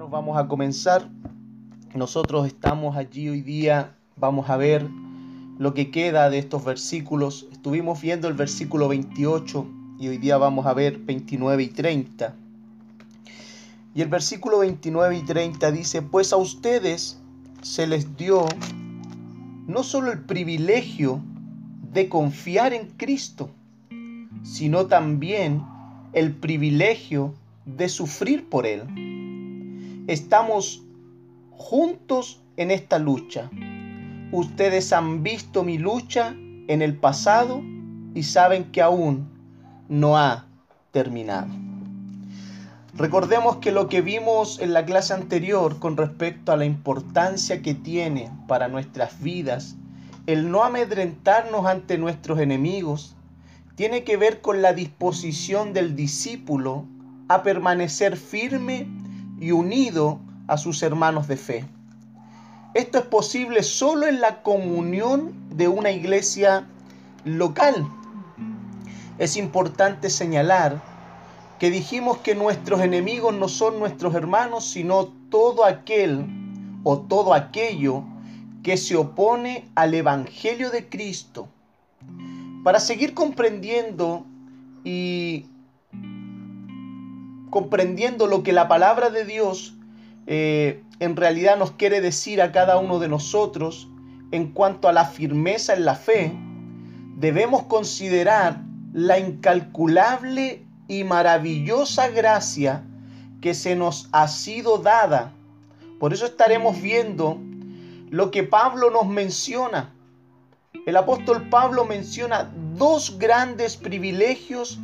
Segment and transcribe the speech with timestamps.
[0.00, 1.06] vamos a comenzar.
[1.94, 4.88] Nosotros estamos allí hoy día, vamos a ver
[5.58, 7.46] lo que queda de estos versículos.
[7.52, 9.66] Estuvimos viendo el versículo 28
[9.98, 12.34] y hoy día vamos a ver 29 y 30.
[13.94, 17.20] Y el versículo 29 y 30 dice, pues a ustedes
[17.60, 18.46] se les dio
[19.66, 21.20] no solo el privilegio
[21.92, 23.50] de confiar en Cristo,
[24.42, 25.62] sino también
[26.14, 27.34] el privilegio
[27.66, 29.20] de sufrir por Él.
[30.08, 30.82] Estamos
[31.52, 33.48] juntos en esta lucha.
[34.32, 36.34] Ustedes han visto mi lucha
[36.66, 37.62] en el pasado
[38.12, 39.28] y saben que aún
[39.88, 40.46] no ha
[40.90, 41.46] terminado.
[42.94, 47.74] Recordemos que lo que vimos en la clase anterior con respecto a la importancia que
[47.74, 49.76] tiene para nuestras vidas
[50.26, 53.14] el no amedrentarnos ante nuestros enemigos
[53.76, 56.86] tiene que ver con la disposición del discípulo
[57.28, 58.88] a permanecer firme
[59.42, 61.64] y unido a sus hermanos de fe.
[62.74, 66.68] Esto es posible solo en la comunión de una iglesia
[67.24, 67.86] local.
[69.18, 70.80] Es importante señalar
[71.58, 76.24] que dijimos que nuestros enemigos no son nuestros hermanos, sino todo aquel
[76.84, 78.04] o todo aquello
[78.62, 81.48] que se opone al Evangelio de Cristo.
[82.62, 84.24] Para seguir comprendiendo
[84.84, 85.46] y
[87.52, 89.74] comprendiendo lo que la palabra de Dios
[90.26, 93.88] eh, en realidad nos quiere decir a cada uno de nosotros
[94.30, 96.32] en cuanto a la firmeza en la fe,
[97.18, 98.62] debemos considerar
[98.94, 102.84] la incalculable y maravillosa gracia
[103.42, 105.32] que se nos ha sido dada.
[106.00, 107.38] Por eso estaremos viendo
[108.08, 109.92] lo que Pablo nos menciona.
[110.86, 114.80] El apóstol Pablo menciona dos grandes privilegios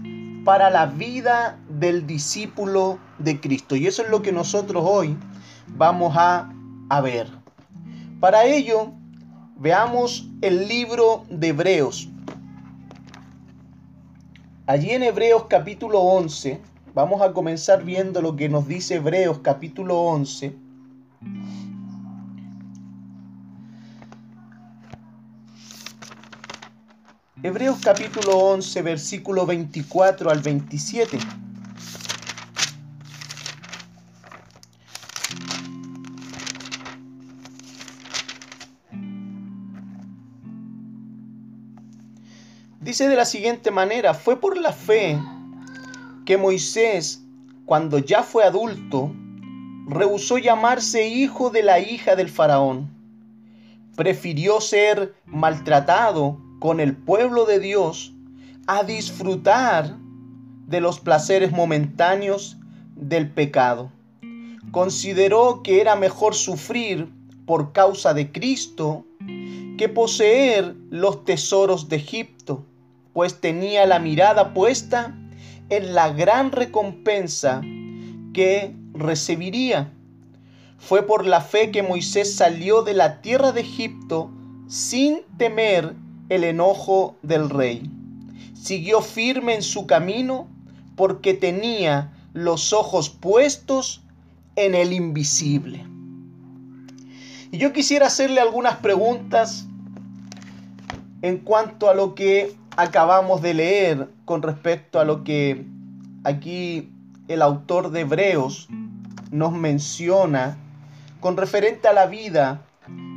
[0.49, 3.77] para la vida del discípulo de Cristo.
[3.77, 5.15] Y eso es lo que nosotros hoy
[5.77, 6.51] vamos a,
[6.89, 7.29] a ver.
[8.19, 8.93] Para ello,
[9.59, 12.09] veamos el libro de Hebreos.
[14.67, 16.59] Allí en Hebreos capítulo 11,
[16.95, 20.57] vamos a comenzar viendo lo que nos dice Hebreos capítulo 11
[27.41, 31.21] Hebreos capítulo 11, versículo 24 al 27.
[42.81, 45.17] Dice de la siguiente manera, fue por la fe
[46.27, 47.23] que Moisés,
[47.67, 49.13] cuando ya fue adulto,
[49.87, 52.91] rehusó llamarse hijo de la hija del faraón.
[53.95, 58.13] Prefirió ser maltratado con el pueblo de Dios
[58.67, 59.97] a disfrutar
[60.67, 62.59] de los placeres momentáneos
[62.95, 63.91] del pecado.
[64.71, 67.09] Consideró que era mejor sufrir
[67.47, 69.07] por causa de Cristo
[69.79, 72.67] que poseer los tesoros de Egipto,
[73.15, 75.17] pues tenía la mirada puesta
[75.71, 77.63] en la gran recompensa
[78.35, 79.93] que recibiría.
[80.77, 84.31] Fue por la fe que Moisés salió de la tierra de Egipto
[84.67, 85.95] sin temer
[86.29, 87.91] el enojo del rey.
[88.55, 90.49] Siguió firme en su camino
[90.97, 94.03] porque tenía los ojos puestos
[94.57, 95.87] en el invisible.
[97.51, 99.67] Y yo quisiera hacerle algunas preguntas
[101.23, 105.65] en cuanto a lo que acabamos de leer con respecto a lo que
[106.25, 106.91] aquí
[107.29, 108.69] el autor de Hebreos
[109.31, 110.57] nos menciona
[111.21, 112.63] con referente a la vida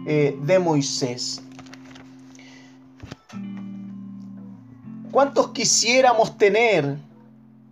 [0.08, 1.44] eh, de Moisés.
[5.12, 6.98] ¿Cuántos quisiéramos tener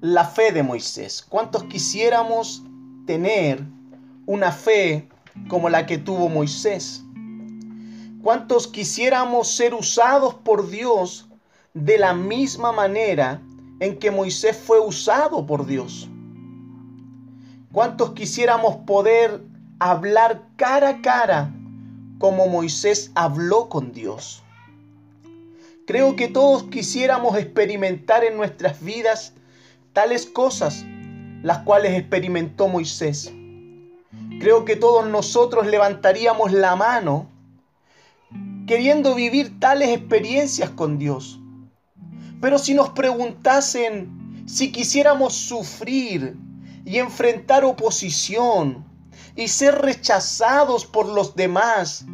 [0.01, 1.25] la fe de Moisés?
[1.27, 2.63] ¿Cuántos quisiéramos
[3.05, 3.63] tener
[4.25, 5.07] una fe
[5.47, 7.01] como la que tuvo Moisés?
[8.21, 11.29] ¿Cuántos quisiéramos ser usados por Dios
[11.73, 13.41] de la misma manera
[13.79, 16.09] en que Moisés fue usado por Dios?
[17.71, 19.41] ¿Cuántos quisiéramos poder
[19.79, 21.53] hablar cara a cara
[22.17, 24.43] como Moisés habló con Dios?
[25.89, 29.33] Creo que todos quisiéramos experimentar en nuestras vidas
[29.91, 30.85] tales cosas,
[31.41, 33.33] las cuales experimentó Moisés.
[34.39, 37.27] Creo que todos nosotros levantaríamos la mano
[38.67, 41.39] queriendo vivir tales experiencias con Dios.
[42.39, 46.37] Pero si nos preguntasen si quisiéramos sufrir
[46.85, 48.85] y enfrentar oposición
[49.35, 52.05] y ser rechazados por los demás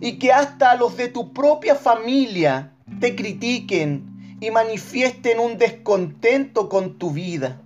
[0.00, 6.98] y que hasta los de tu propia familia te critiquen y manifiesten un descontento con
[6.98, 7.60] tu vida,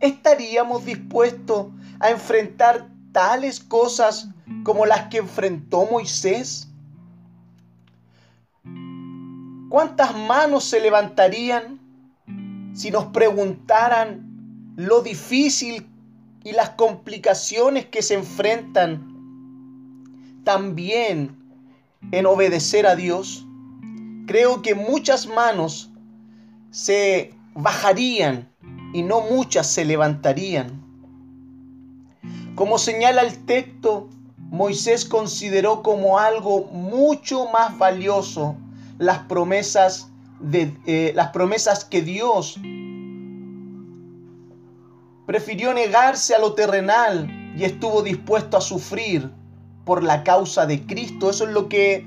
[0.00, 1.68] ¿estaríamos dispuestos
[2.00, 4.28] a enfrentar tales cosas
[4.62, 6.68] como las que enfrentó Moisés?
[9.68, 11.78] ¿Cuántas manos se levantarían
[12.74, 15.86] si nos preguntaran lo difícil
[16.44, 19.14] y las complicaciones que se enfrentan
[20.44, 21.36] también
[22.12, 23.47] en obedecer a Dios?
[24.28, 25.90] Creo que muchas manos
[26.70, 28.46] se bajarían
[28.92, 30.84] y no muchas se levantarían.
[32.54, 38.54] Como señala el texto, Moisés consideró como algo mucho más valioso
[38.98, 40.10] las promesas
[40.40, 42.60] de eh, las promesas que Dios
[45.26, 49.30] prefirió negarse a lo terrenal y estuvo dispuesto a sufrir
[49.86, 51.30] por la causa de Cristo.
[51.30, 52.06] Eso es lo que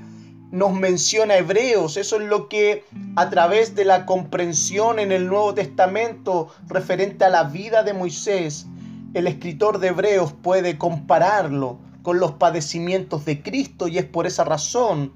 [0.52, 2.84] nos menciona Hebreos, eso es lo que
[3.16, 8.66] a través de la comprensión en el Nuevo Testamento referente a la vida de Moisés,
[9.14, 14.44] el escritor de Hebreos puede compararlo con los padecimientos de Cristo y es por esa
[14.44, 15.14] razón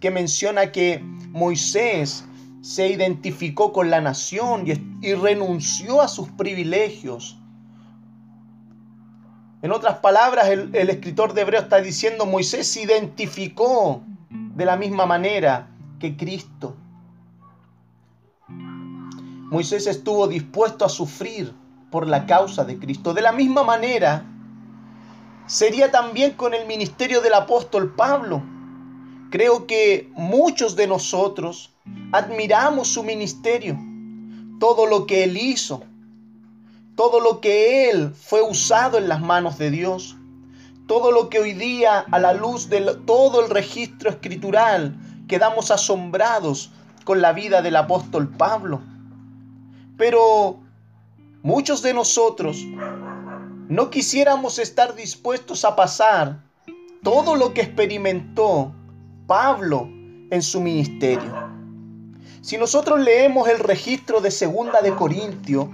[0.00, 1.00] que menciona que
[1.30, 2.26] Moisés
[2.60, 4.66] se identificó con la nación
[5.00, 7.38] y, renunció a sus privilegios.
[9.62, 14.02] En otras palabras, el, el escritor de Hebreos está diciendo, Moisés se identificó
[14.34, 15.68] de la misma manera
[16.00, 16.76] que Cristo.
[18.48, 21.54] Moisés estuvo dispuesto a sufrir
[21.90, 23.14] por la causa de Cristo.
[23.14, 24.24] De la misma manera,
[25.46, 28.42] sería también con el ministerio del apóstol Pablo.
[29.30, 31.72] Creo que muchos de nosotros
[32.12, 33.78] admiramos su ministerio,
[34.58, 35.82] todo lo que él hizo,
[36.96, 40.16] todo lo que él fue usado en las manos de Dios
[40.86, 44.94] todo lo que hoy día, a la luz de todo el registro escritural,
[45.28, 46.70] quedamos asombrados
[47.04, 48.82] con la vida del apóstol Pablo.
[49.96, 50.58] Pero
[51.42, 52.58] muchos de nosotros
[53.68, 56.40] no quisiéramos estar dispuestos a pasar
[57.02, 58.74] todo lo que experimentó
[59.26, 59.88] Pablo
[60.30, 61.32] en su ministerio.
[62.42, 65.66] Si nosotros leemos el registro de Segunda de Corintios,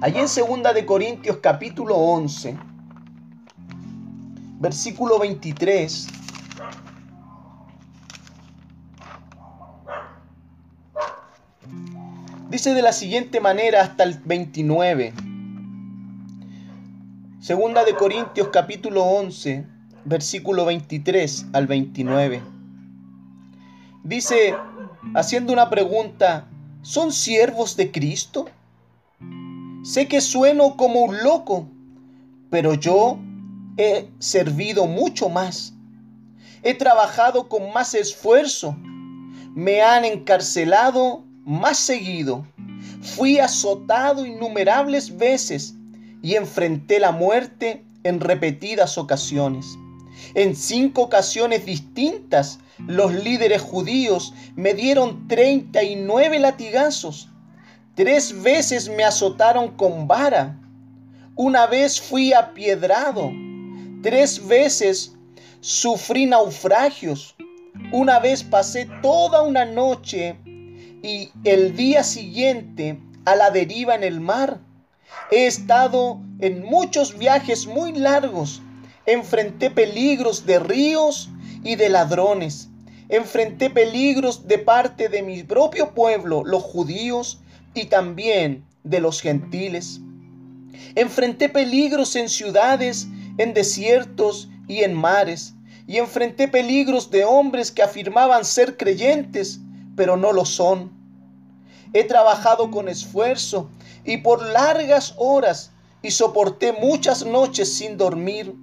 [0.00, 2.56] allí en Segunda de Corintios capítulo 11,
[4.58, 6.08] versículo 23.
[12.50, 15.12] Dice de la siguiente manera hasta el 29.
[17.40, 19.64] Segunda de Corintios capítulo 11,
[20.04, 22.42] versículo 23 al 29.
[24.02, 24.56] Dice,
[25.14, 26.48] haciendo una pregunta,
[26.82, 28.46] ¿son siervos de Cristo?
[29.84, 31.68] Sé que sueno como un loco,
[32.50, 33.18] pero yo
[33.78, 35.72] he servido mucho más.
[36.62, 38.76] He trabajado con más esfuerzo.
[39.54, 42.44] Me han encarcelado más seguido.
[43.00, 45.74] Fui azotado innumerables veces
[46.22, 49.78] y enfrenté la muerte en repetidas ocasiones.
[50.34, 57.28] En cinco ocasiones distintas, los líderes judíos me dieron 39 latigazos.
[57.94, 60.58] Tres veces me azotaron con vara.
[61.36, 63.30] Una vez fui apiedrado
[64.02, 65.16] Tres veces
[65.60, 67.34] sufrí naufragios.
[67.92, 70.36] Una vez pasé toda una noche
[71.02, 74.60] y el día siguiente a la deriva en el mar.
[75.30, 78.62] He estado en muchos viajes muy largos.
[79.04, 81.30] Enfrenté peligros de ríos
[81.64, 82.68] y de ladrones.
[83.08, 87.40] Enfrenté peligros de parte de mi propio pueblo, los judíos,
[87.74, 90.00] y también de los gentiles.
[90.94, 95.54] Enfrenté peligros en ciudades en desiertos y en mares,
[95.86, 99.60] y enfrenté peligros de hombres que afirmaban ser creyentes,
[99.96, 100.92] pero no lo son.
[101.94, 103.70] He trabajado con esfuerzo
[104.04, 108.54] y por largas horas y soporté muchas noches sin dormir.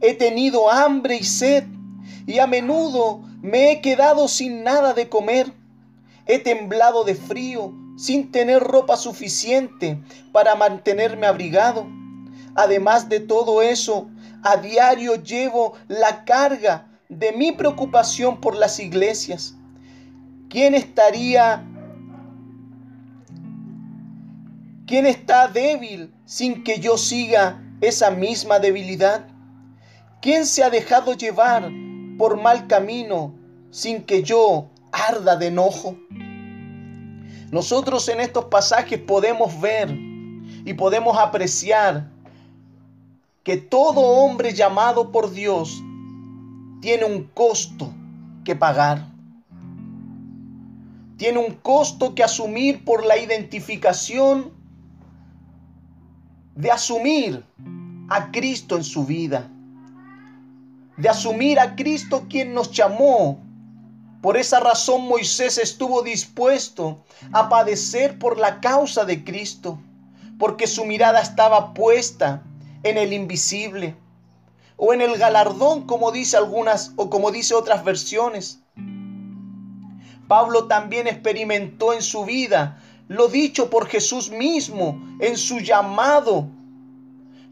[0.00, 1.64] He tenido hambre y sed
[2.26, 5.52] y a menudo me he quedado sin nada de comer.
[6.26, 9.98] He temblado de frío sin tener ropa suficiente
[10.32, 11.86] para mantenerme abrigado.
[12.56, 14.08] Además de todo eso,
[14.42, 19.54] a diario llevo la carga de mi preocupación por las iglesias.
[20.48, 21.64] ¿Quién estaría
[24.86, 29.26] ¿Quién está débil sin que yo siga esa misma debilidad?
[30.22, 31.68] ¿Quién se ha dejado llevar
[32.16, 33.34] por mal camino
[33.72, 35.96] sin que yo arda de enojo?
[37.50, 42.08] Nosotros en estos pasajes podemos ver y podemos apreciar
[43.46, 45.80] que todo hombre llamado por Dios
[46.80, 47.94] tiene un costo
[48.44, 49.06] que pagar.
[51.16, 54.50] Tiene un costo que asumir por la identificación
[56.56, 57.44] de asumir
[58.08, 59.48] a Cristo en su vida,
[60.96, 63.38] de asumir a Cristo quien nos llamó.
[64.22, 69.78] Por esa razón Moisés estuvo dispuesto a padecer por la causa de Cristo,
[70.36, 72.42] porque su mirada estaba puesta
[72.88, 73.96] en el invisible
[74.76, 78.60] o en el galardón como dice algunas o como dice otras versiones.
[80.28, 86.48] Pablo también experimentó en su vida lo dicho por Jesús mismo en su llamado.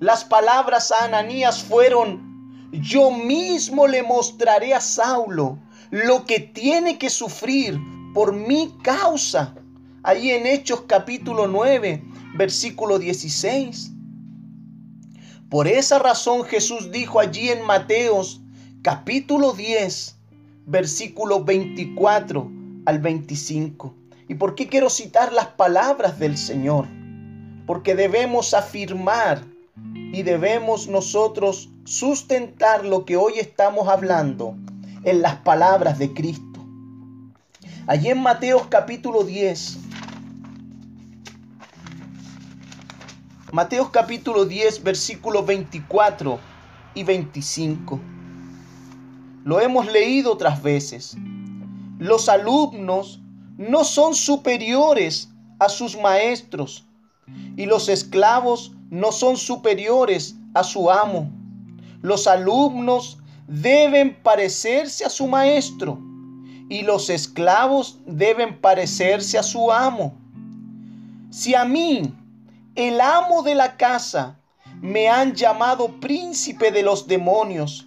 [0.00, 5.58] Las palabras a Ananías fueron, yo mismo le mostraré a Saulo
[5.90, 7.78] lo que tiene que sufrir
[8.12, 9.54] por mi causa.
[10.02, 12.02] Ahí en Hechos capítulo 9,
[12.34, 13.93] versículo 16.
[15.50, 18.40] Por esa razón Jesús dijo allí en Mateos
[18.82, 20.16] capítulo 10,
[20.66, 22.50] versículo 24
[22.86, 23.94] al 25.
[24.28, 26.86] ¿Y por qué quiero citar las palabras del Señor?
[27.66, 29.44] Porque debemos afirmar
[30.12, 34.54] y debemos nosotros sustentar lo que hoy estamos hablando
[35.04, 36.60] en las palabras de Cristo.
[37.86, 39.78] Allí en Mateos capítulo 10,
[43.54, 46.40] Mateo capítulo 10, versículos 24
[46.92, 48.00] y 25.
[49.44, 51.16] Lo hemos leído otras veces.
[52.00, 53.20] Los alumnos
[53.56, 55.28] no son superiores
[55.60, 56.84] a sus maestros
[57.56, 61.30] y los esclavos no son superiores a su amo.
[62.02, 66.00] Los alumnos deben parecerse a su maestro
[66.68, 70.12] y los esclavos deben parecerse a su amo.
[71.30, 72.12] Si a mí,
[72.74, 74.38] el amo de la casa,
[74.80, 77.86] me han llamado príncipe de los demonios.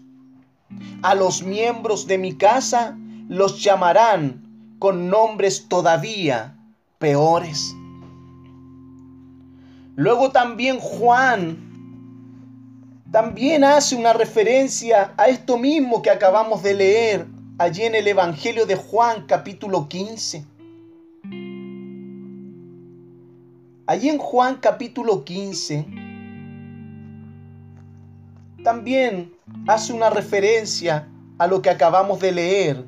[1.04, 6.58] A los miembros de mi casa los llamarán con nombres todavía
[7.00, 7.76] peores.
[9.96, 11.68] Luego también Juan
[13.12, 17.28] también hace una referencia a esto mismo que acabamos de leer
[17.58, 20.46] allí en el Evangelio de Juan capítulo 15.
[23.90, 25.86] Allí en Juan capítulo 15
[28.62, 29.32] también
[29.66, 32.86] hace una referencia a lo que acabamos de leer.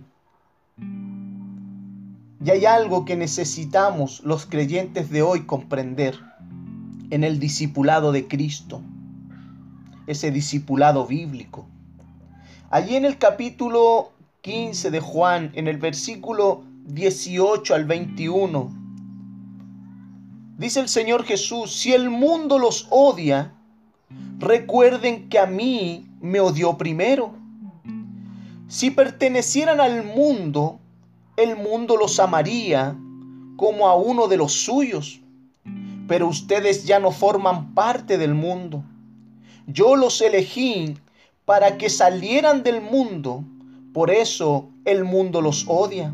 [2.43, 6.19] Y hay algo que necesitamos los creyentes de hoy comprender
[7.11, 8.81] en el discipulado de Cristo,
[10.05, 11.65] ese discipulado bíblico.
[12.69, 18.88] Allí en el capítulo 15 de Juan, en el versículo 18 al 21,
[20.59, 23.53] Dice el Señor Jesús, si el mundo los odia,
[24.39, 27.33] recuerden que a mí me odió primero.
[28.67, 30.81] Si pertenecieran al mundo,
[31.37, 32.93] el mundo los amaría
[33.55, 35.21] como a uno de los suyos.
[36.09, 38.83] Pero ustedes ya no forman parte del mundo.
[39.65, 40.97] Yo los elegí
[41.45, 43.45] para que salieran del mundo.
[43.93, 46.13] Por eso el mundo los odia.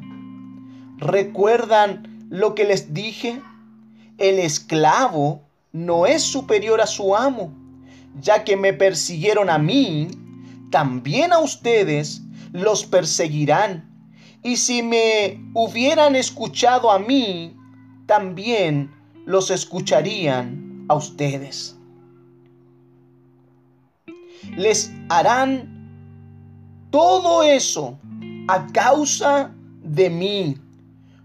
[1.00, 3.42] ¿Recuerdan lo que les dije?
[4.18, 5.42] El esclavo
[5.72, 7.54] no es superior a su amo,
[8.22, 10.08] ya que me persiguieron a mí,
[10.72, 13.92] también a ustedes los perseguirán.
[14.42, 17.56] Y si me hubieran escuchado a mí,
[18.06, 18.92] también
[19.26, 21.76] los escucharían a ustedes.
[24.56, 25.76] Les harán
[26.92, 27.98] todo eso
[28.48, 29.52] a causa
[29.84, 30.58] de mí,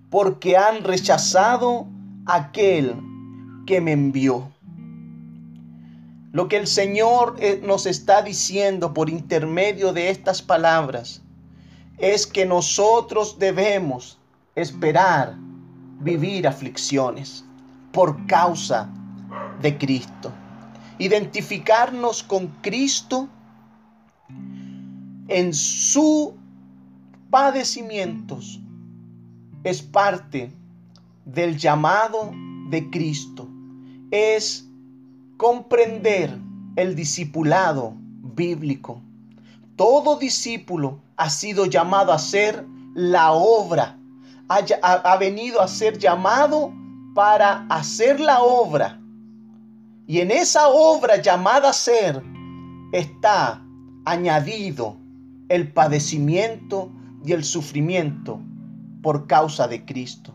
[0.09, 1.87] porque han rechazado
[2.35, 2.97] aquel
[3.67, 4.51] que me envió.
[6.33, 11.23] Lo que el Señor eh, nos está diciendo por intermedio de estas palabras
[11.99, 14.19] es que nosotros debemos
[14.55, 15.37] esperar
[16.01, 17.45] vivir aflicciones
[17.93, 18.89] por causa
[19.61, 20.33] de Cristo.
[20.99, 23.29] Identificarnos con Cristo
[25.29, 26.31] en sus
[27.31, 28.61] padecimientos
[29.65, 30.53] es parte
[31.25, 32.33] del llamado
[32.71, 33.49] de Cristo
[34.11, 34.69] es
[35.37, 36.37] comprender
[36.77, 39.03] el discipulado bíblico.
[39.77, 43.99] Todo discípulo ha sido llamado a hacer la obra,
[44.49, 46.73] ha, ha, venido a ser llamado
[47.15, 49.01] para hacer la obra.
[50.07, 52.23] Y en esa obra llamada a ser
[52.93, 53.63] está
[54.05, 54.97] añadido
[55.49, 56.91] el padecimiento
[57.25, 58.41] y el sufrimiento
[59.03, 60.35] por causa de Cristo.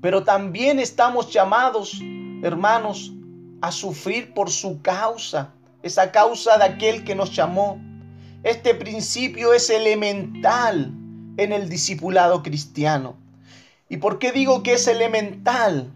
[0.00, 2.00] Pero también estamos llamados,
[2.42, 3.12] hermanos,
[3.60, 5.52] a sufrir por su causa,
[5.82, 7.80] esa causa de aquel que nos llamó.
[8.42, 10.92] Este principio es elemental
[11.36, 13.16] en el discipulado cristiano.
[13.88, 15.92] ¿Y por qué digo que es elemental?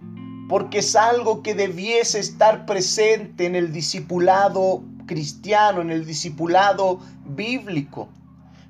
[0.48, 8.08] porque es algo que debiese estar presente en el discipulado cristiano, en el discipulado bíblico.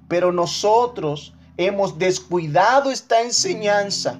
[0.09, 4.19] Pero nosotros hemos descuidado esta enseñanza.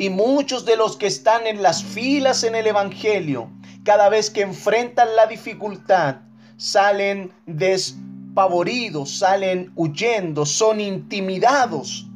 [0.00, 3.50] Y muchos de los que están en las filas en el Evangelio,
[3.84, 6.22] cada vez que enfrentan la dificultad,
[6.56, 12.08] salen despavoridos, salen huyendo, son intimidados.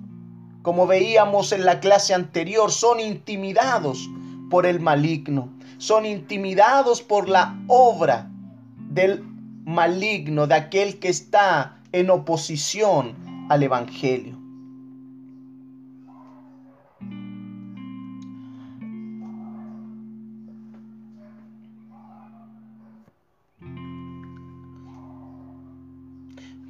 [0.62, 4.08] Como veíamos en la clase anterior, son intimidados
[4.48, 8.30] por el maligno, son intimidados por la obra
[8.78, 9.22] del
[9.66, 14.43] maligno, de aquel que está en oposición al Evangelio.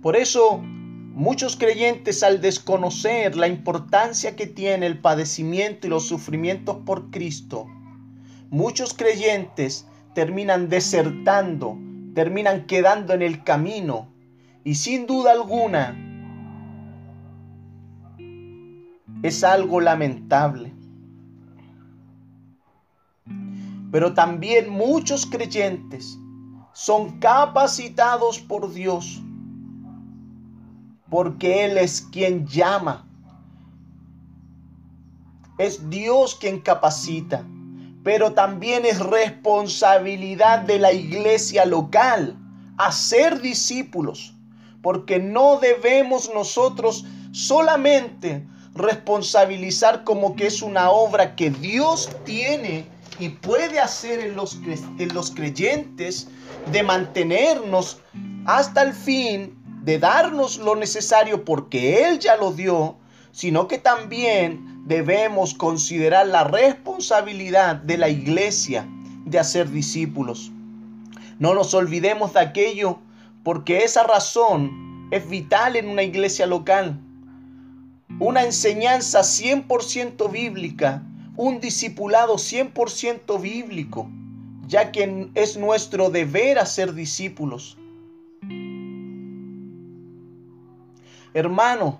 [0.04, 6.76] Por eso, muchos creyentes al desconocer la importancia que tiene el padecimiento y los sufrimientos
[6.84, 7.66] por Cristo,
[8.50, 11.78] muchos creyentes terminan desertando,
[12.14, 14.12] terminan quedando en el camino
[14.62, 15.96] y sin duda alguna
[19.22, 20.70] es algo lamentable.
[23.90, 26.18] Pero también muchos creyentes
[26.74, 29.22] son capacitados por Dios
[31.10, 33.06] porque Él es quien llama.
[35.58, 37.44] Es Dios quien capacita,
[38.02, 42.36] pero también es responsabilidad de la iglesia local
[42.76, 44.34] hacer discípulos,
[44.82, 52.84] porque no debemos nosotros solamente responsabilizar como que es una obra que Dios tiene
[53.20, 54.58] y puede hacer en los,
[54.98, 56.28] en los creyentes
[56.72, 57.98] de mantenernos
[58.46, 62.96] hasta el fin de darnos lo necesario porque Él ya lo dio,
[63.32, 68.88] sino que también debemos considerar la responsabilidad de la iglesia
[69.26, 70.50] de hacer discípulos.
[71.38, 72.98] No nos olvidemos de aquello
[73.42, 76.98] porque esa razón es vital en una iglesia local.
[78.20, 81.02] Una enseñanza 100% bíblica,
[81.36, 84.08] un discipulado 100% bíblico,
[84.66, 87.76] ya que es nuestro deber hacer discípulos.
[91.34, 91.98] Hermano,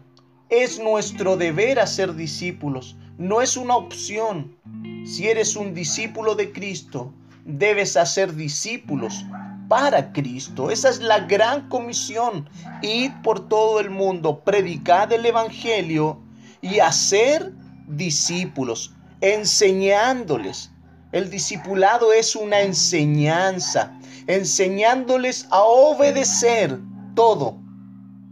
[0.49, 4.57] es nuestro deber hacer discípulos, no es una opción.
[5.05, 7.13] Si eres un discípulo de Cristo,
[7.45, 9.25] debes hacer discípulos
[9.69, 10.71] para Cristo.
[10.71, 12.49] Esa es la gran comisión.
[12.81, 16.21] Ir por todo el mundo, predicar el Evangelio
[16.63, 17.53] y hacer
[17.89, 20.71] discípulos, enseñándoles.
[21.11, 26.79] El discipulado es una enseñanza, enseñándoles a obedecer
[27.17, 27.59] todo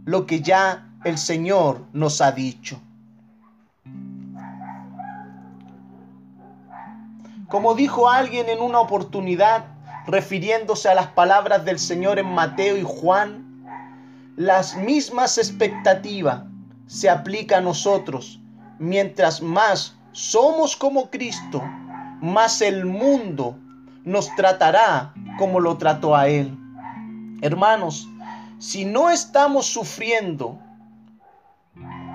[0.05, 2.79] lo que ya el Señor nos ha dicho.
[7.49, 9.65] Como dijo alguien en una oportunidad,
[10.07, 13.43] refiriéndose a las palabras del Señor en Mateo y Juan,
[14.35, 16.43] las mismas expectativas
[16.87, 18.39] se aplican a nosotros.
[18.79, 21.61] Mientras más somos como Cristo,
[22.21, 23.55] más el mundo
[24.03, 26.57] nos tratará como lo trató a Él.
[27.41, 28.07] Hermanos,
[28.57, 30.59] si no estamos sufriendo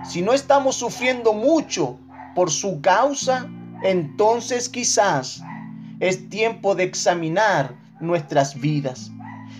[0.09, 1.99] si no estamos sufriendo mucho
[2.35, 3.47] por su causa,
[3.83, 5.43] entonces quizás
[6.01, 9.11] es tiempo de examinar nuestras vidas.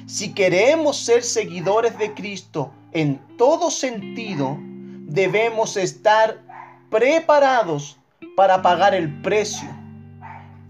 [0.07, 4.57] Si queremos ser seguidores de Cristo en todo sentido,
[5.03, 6.43] debemos estar
[6.91, 7.99] preparados
[8.35, 9.69] para pagar el precio.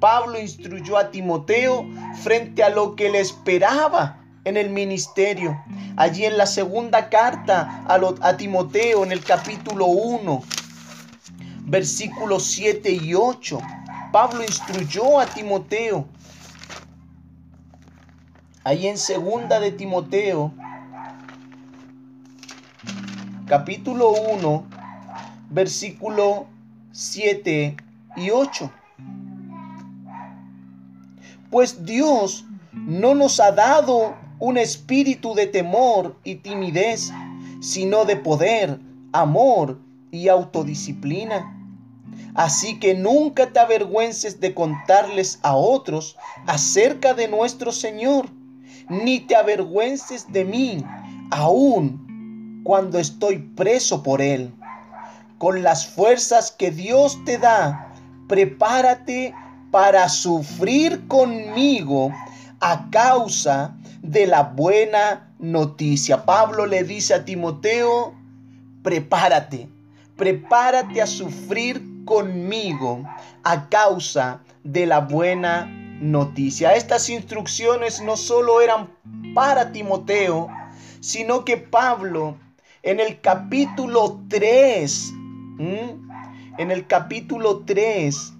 [0.00, 1.86] Pablo instruyó a Timoteo
[2.22, 5.62] frente a lo que le esperaba en el ministerio.
[5.96, 10.42] Allí en la segunda carta a, a Timoteo, en el capítulo 1,
[11.64, 13.60] versículos 7 y 8,
[14.12, 16.06] Pablo instruyó a Timoteo.
[18.64, 20.52] Allí en segunda de Timoteo,
[23.46, 24.66] capítulo 1,
[25.50, 26.46] versículo
[26.92, 27.76] 7
[28.16, 28.70] y 8.
[31.50, 37.12] Pues Dios no nos ha dado un espíritu de temor y timidez,
[37.60, 38.78] sino de poder,
[39.12, 39.78] amor
[40.10, 41.54] y autodisciplina.
[42.34, 48.30] Así que nunca te avergüences de contarles a otros acerca de nuestro Señor,
[48.88, 50.84] ni te avergüences de mí,
[51.30, 54.52] aun cuando estoy preso por Él.
[55.38, 57.92] Con las fuerzas que Dios te da,
[58.28, 59.34] prepárate
[59.70, 62.12] para sufrir conmigo
[62.60, 66.24] a causa de la buena noticia.
[66.24, 68.14] Pablo le dice a Timoteo,
[68.82, 69.68] prepárate,
[70.16, 73.02] prepárate a sufrir conmigo
[73.44, 75.66] a causa de la buena
[76.00, 76.74] noticia.
[76.74, 78.90] Estas instrucciones no solo eran
[79.34, 80.48] para Timoteo,
[81.00, 82.36] sino que Pablo
[82.82, 85.12] en el capítulo 3,
[86.58, 88.34] en el capítulo 3,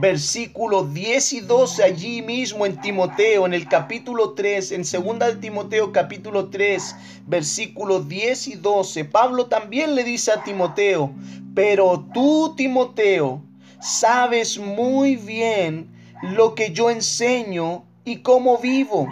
[0.00, 5.36] versículos 10 y 12 allí mismo en Timoteo, en el capítulo 3, en segunda de
[5.36, 6.94] Timoteo capítulo 3,
[7.26, 11.12] versículos 10 y 12, Pablo también le dice a Timoteo,
[11.52, 13.42] pero tú Timoteo,
[13.80, 15.88] sabes muy bien
[16.22, 19.08] lo que yo enseño y cómo vivo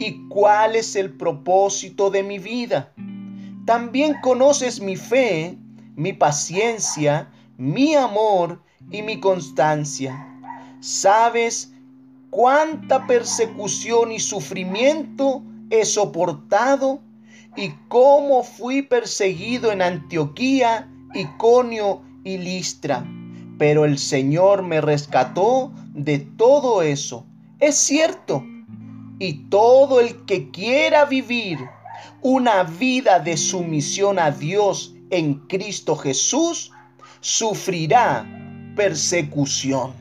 [0.00, 2.92] y cuál es el propósito de mi vida.
[3.66, 5.56] También conoces mi fe,
[5.94, 10.26] mi paciencia, mi amor y mi constancia.
[10.80, 11.72] Sabes
[12.30, 17.00] cuánta persecución y sufrimiento he soportado
[17.56, 23.06] y cómo fui perseguido en Antioquía, Iconio y Listra.
[23.58, 27.24] Pero el Señor me rescató de todo eso.
[27.60, 28.44] Es cierto.
[29.20, 31.58] Y todo el que quiera vivir
[32.20, 36.72] una vida de sumisión a Dios en Cristo Jesús,
[37.20, 38.26] sufrirá
[38.74, 39.92] persecución.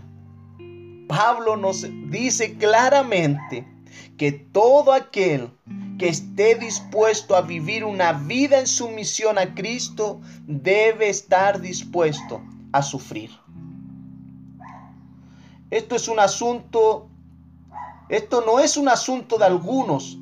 [1.07, 3.67] Pablo nos dice claramente
[4.17, 5.49] que todo aquel
[5.99, 12.81] que esté dispuesto a vivir una vida en sumisión a Cristo debe estar dispuesto a
[12.81, 13.29] sufrir.
[15.69, 17.07] Esto es un asunto,
[18.09, 20.17] esto no es un asunto de algunos,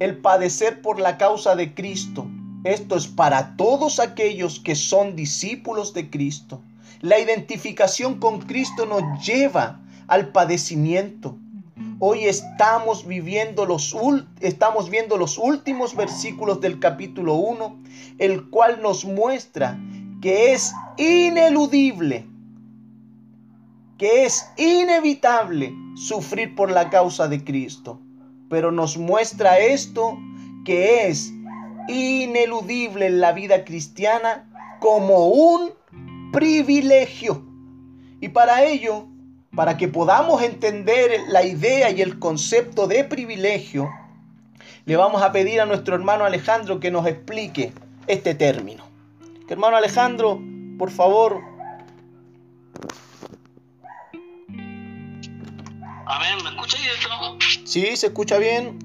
[0.00, 2.26] el padecer por la causa de Cristo.
[2.64, 6.60] Esto es para todos aquellos que son discípulos de Cristo.
[7.02, 11.38] La identificación con Cristo nos lleva al padecimiento.
[11.98, 13.94] Hoy estamos viviendo los
[14.40, 17.78] estamos viendo los últimos versículos del capítulo 1,
[18.18, 19.78] el cual nos muestra
[20.22, 22.26] que es ineludible,
[23.98, 28.00] que es inevitable sufrir por la causa de Cristo.
[28.48, 30.16] Pero nos muestra esto
[30.64, 31.30] que es
[31.88, 34.48] ineludible en la vida cristiana
[34.80, 35.75] como un
[36.36, 37.42] privilegio.
[38.20, 39.06] Y para ello,
[39.54, 43.88] para que podamos entender la idea y el concepto de privilegio,
[44.84, 47.72] le vamos a pedir a nuestro hermano Alejandro que nos explique
[48.06, 48.84] este término.
[49.48, 50.38] hermano Alejandro,
[50.76, 51.40] por favor.
[56.04, 58.78] A ver, ¿me escucha bien Sí, se escucha bien.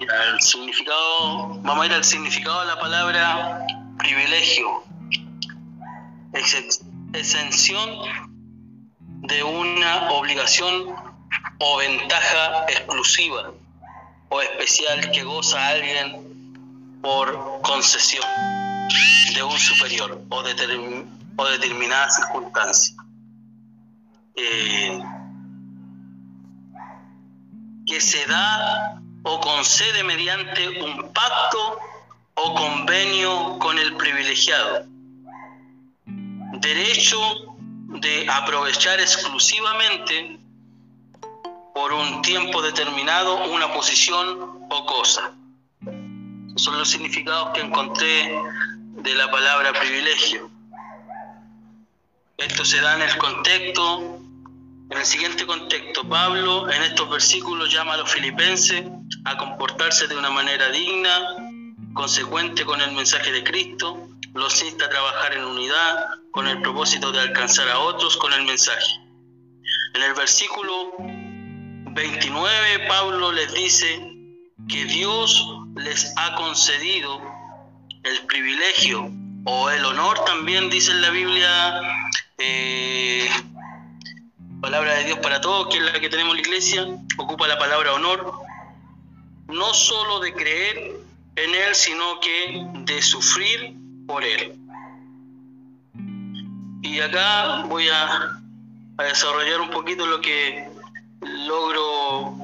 [0.00, 3.66] El significado, vamos a ir al significado de la palabra
[3.98, 4.87] privilegio
[6.32, 7.90] exención
[9.22, 10.94] de una obligación
[11.58, 13.52] o ventaja exclusiva
[14.28, 18.24] o especial que goza alguien por concesión
[19.34, 22.96] de un superior o, o determinada circunstancia.
[24.34, 25.00] Eh,
[27.86, 31.78] que se da o concede mediante un pacto
[32.34, 34.97] o convenio con el privilegiado
[36.74, 37.18] derecho
[38.02, 40.38] de aprovechar exclusivamente
[41.74, 45.32] por un tiempo determinado una posición o cosa.
[46.56, 48.38] son los significados que encontré
[49.02, 50.50] de la palabra privilegio.
[52.36, 54.20] Esto se da en el contexto,
[54.90, 56.06] en el siguiente contexto.
[56.06, 58.84] Pablo en estos versículos llama a los filipenses
[59.24, 61.36] a comportarse de una manera digna,
[61.94, 67.10] consecuente con el mensaje de Cristo, los insta a trabajar en unidad con el propósito
[67.10, 69.00] de alcanzar a otros con el mensaje.
[69.94, 74.00] En el versículo 29 Pablo les dice
[74.68, 77.20] que Dios les ha concedido
[78.04, 79.10] el privilegio
[79.44, 81.82] o el honor también dice en la Biblia
[82.38, 83.28] eh,
[84.60, 87.58] palabra de Dios para todos que es la que tenemos en la iglesia ocupa la
[87.58, 88.32] palabra honor
[89.48, 90.92] no solo de creer
[91.34, 94.58] en él sino que de sufrir por Él.
[96.82, 98.40] Y acá voy a,
[98.96, 100.66] desarrollar un poquito lo que
[101.20, 102.34] logro,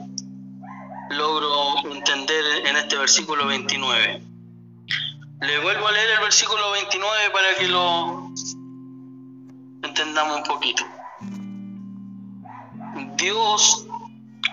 [1.10, 4.22] logro entender en este versículo 29.
[5.40, 8.30] Le vuelvo a leer el versículo 29 para que lo
[9.82, 10.84] entendamos un poquito.
[13.16, 13.86] Dios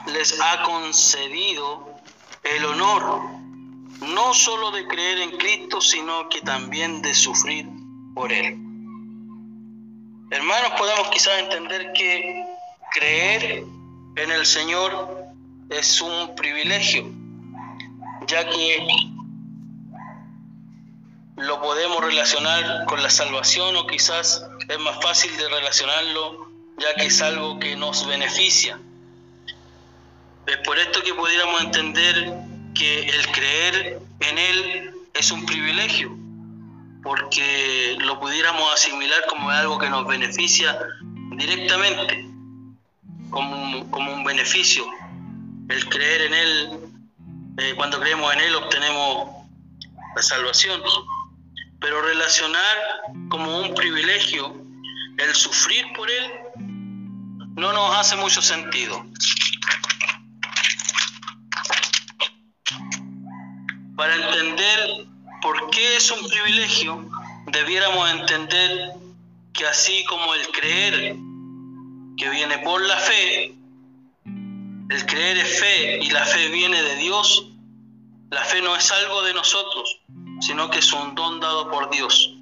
[0.07, 1.85] les ha concedido
[2.43, 3.40] el honor
[4.01, 7.67] no solo de creer en Cristo, sino que también de sufrir
[8.13, 8.57] por Él.
[10.31, 12.45] Hermanos, podemos quizás entender que
[12.91, 13.63] creer
[14.15, 15.17] en el Señor
[15.69, 17.05] es un privilegio,
[18.27, 18.85] ya que
[21.37, 27.07] lo podemos relacionar con la salvación o quizás es más fácil de relacionarlo ya que
[27.07, 28.79] es algo que nos beneficia.
[30.47, 32.33] Es por esto que pudiéramos entender
[32.73, 36.15] que el creer en Él es un privilegio,
[37.03, 40.77] porque lo pudiéramos asimilar como algo que nos beneficia
[41.31, 42.25] directamente,
[43.29, 44.85] como como un beneficio.
[45.69, 46.69] El creer en Él,
[47.57, 49.29] eh, cuando creemos en Él obtenemos
[50.15, 50.81] la salvación
[51.79, 52.77] pero relacionar
[53.29, 54.55] como un privilegio
[55.17, 56.31] el sufrir por él
[57.55, 59.03] no nos hace mucho sentido.
[64.01, 65.05] Para entender
[65.43, 67.07] por qué es un privilegio,
[67.51, 68.93] debiéramos entender
[69.53, 71.15] que así como el creer
[72.17, 73.53] que viene por la fe,
[74.25, 77.45] el creer es fe y la fe viene de Dios,
[78.31, 79.99] la fe no es algo de nosotros,
[80.39, 82.33] sino que es un don dado por Dios.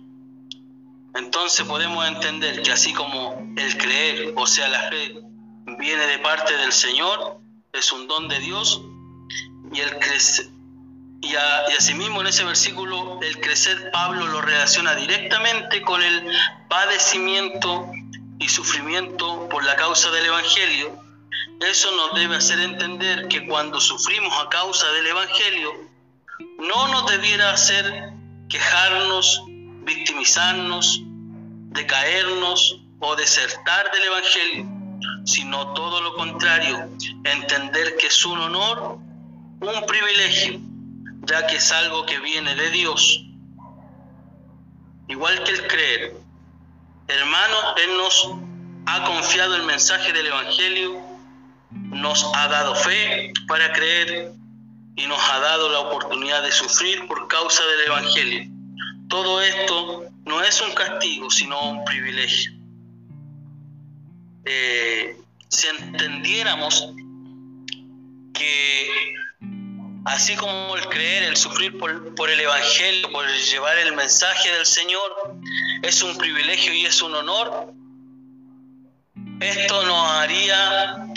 [1.13, 5.13] Entonces podemos entender que así como el creer, o sea, la fe,
[5.77, 7.41] viene de parte del Señor,
[7.73, 8.81] es un don de Dios,
[9.73, 9.99] y el
[11.21, 11.35] crecer,
[11.69, 16.31] y, asimismo en ese versículo el crecer Pablo lo relaciona directamente con el
[16.69, 17.91] padecimiento
[18.39, 20.97] y sufrimiento por la causa del Evangelio.
[21.59, 25.73] Eso nos debe hacer entender que cuando sufrimos a causa del Evangelio,
[26.59, 28.13] no nos debiera hacer
[28.47, 29.43] quejarnos,
[29.83, 31.01] victimizarnos,
[31.71, 34.65] decaernos o desertar del Evangelio,
[35.25, 36.89] sino todo lo contrario,
[37.25, 38.97] entender que es un honor,
[39.59, 40.59] un privilegio,
[41.29, 43.23] ya que es algo que viene de Dios.
[45.07, 46.13] Igual que el creer.
[47.07, 48.31] Hermano, Él nos
[48.85, 51.01] ha confiado el mensaje del Evangelio,
[51.71, 54.31] nos ha dado fe para creer
[54.95, 58.49] y nos ha dado la oportunidad de sufrir por causa del Evangelio.
[59.07, 62.51] Todo esto no es un castigo, sino un privilegio.
[64.45, 66.89] Eh, si entendiéramos
[68.33, 69.15] que
[70.05, 75.35] así como el creer, el sufrir por, el Evangelio, por llevar el mensaje del Señor,
[75.81, 77.73] es un privilegio y es un honor,
[79.41, 81.07] esto nos haría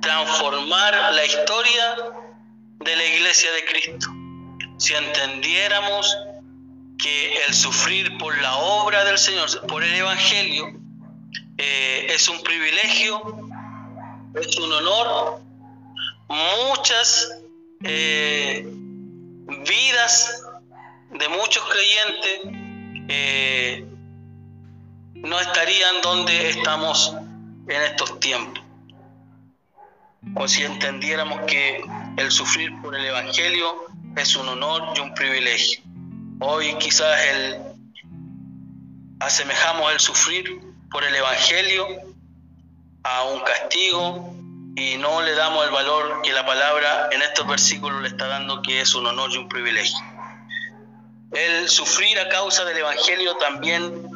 [0.00, 1.96] transformar la historia
[2.78, 4.08] de la iglesia de Cristo.
[4.78, 6.16] Si entendiéramos
[6.98, 10.72] que el sufrir por la obra del Señor, por el Evangelio,
[11.58, 13.20] eh, es un privilegio,
[14.34, 15.40] es un honor,
[16.28, 17.39] muchas
[17.82, 18.66] eh,
[19.46, 20.42] vidas
[21.10, 22.40] de muchos creyentes
[23.08, 23.86] eh,
[25.14, 27.14] no estarían donde estamos
[27.68, 28.62] en estos tiempos.
[30.34, 31.82] O si entendiéramos que
[32.16, 35.80] el sufrir por el Evangelio es un honor y un privilegio.
[36.40, 37.58] Hoy quizás el,
[39.20, 41.86] asemejamos el sufrir por el Evangelio
[43.02, 44.39] a un castigo
[44.76, 48.62] y no le damos el valor que la palabra en estos versículos le está dando
[48.62, 49.98] que es un honor y un privilegio.
[51.32, 54.08] El sufrir a causa del Evangelio también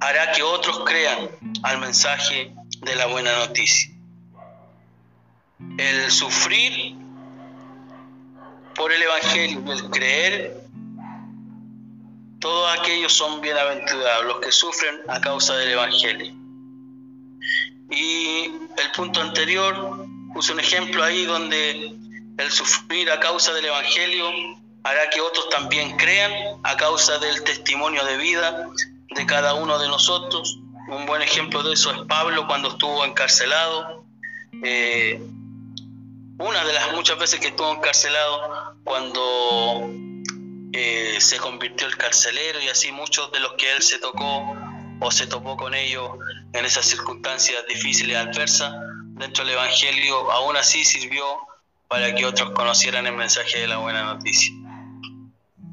[0.00, 1.30] hará que otros crean
[1.62, 3.92] al mensaje de la buena noticia
[5.78, 6.96] el sufrir
[8.74, 10.56] por el Evangelio, el creer,
[12.40, 16.34] todos aquellos son bienaventurados, los que sufren a causa del Evangelio.
[17.90, 21.94] Y el punto anterior puse un ejemplo ahí donde
[22.38, 24.26] el sufrir a causa del Evangelio
[24.84, 26.32] hará que otros también crean
[26.64, 28.68] a causa del testimonio de vida
[29.10, 30.58] de cada uno de nosotros.
[30.88, 34.04] Un buen ejemplo de eso es Pablo cuando estuvo encarcelado.
[34.64, 35.20] Eh,
[36.38, 39.90] una de las muchas veces que estuvo encarcelado cuando
[40.72, 44.56] eh, se convirtió el carcelero y así muchos de los que él se tocó
[45.02, 46.10] o se topó con ellos
[46.52, 48.72] en esas circunstancias difíciles y adversas
[49.18, 51.24] dentro del Evangelio, aún así sirvió
[51.88, 54.54] para que otros conocieran el mensaje de la buena noticia.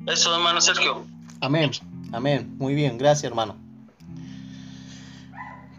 [0.07, 1.05] Eso, hermano Sergio.
[1.41, 1.71] Amén,
[2.11, 2.55] amén.
[2.57, 3.55] Muy bien, gracias, hermano.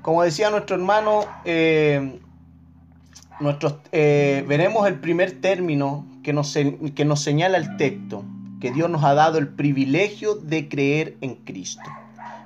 [0.02, 2.20] Como decía nuestro hermano, eh,
[3.92, 6.56] eh, veremos el primer término que nos,
[6.94, 8.24] que nos señala el texto,
[8.60, 11.82] que Dios nos ha dado el privilegio de creer en Cristo.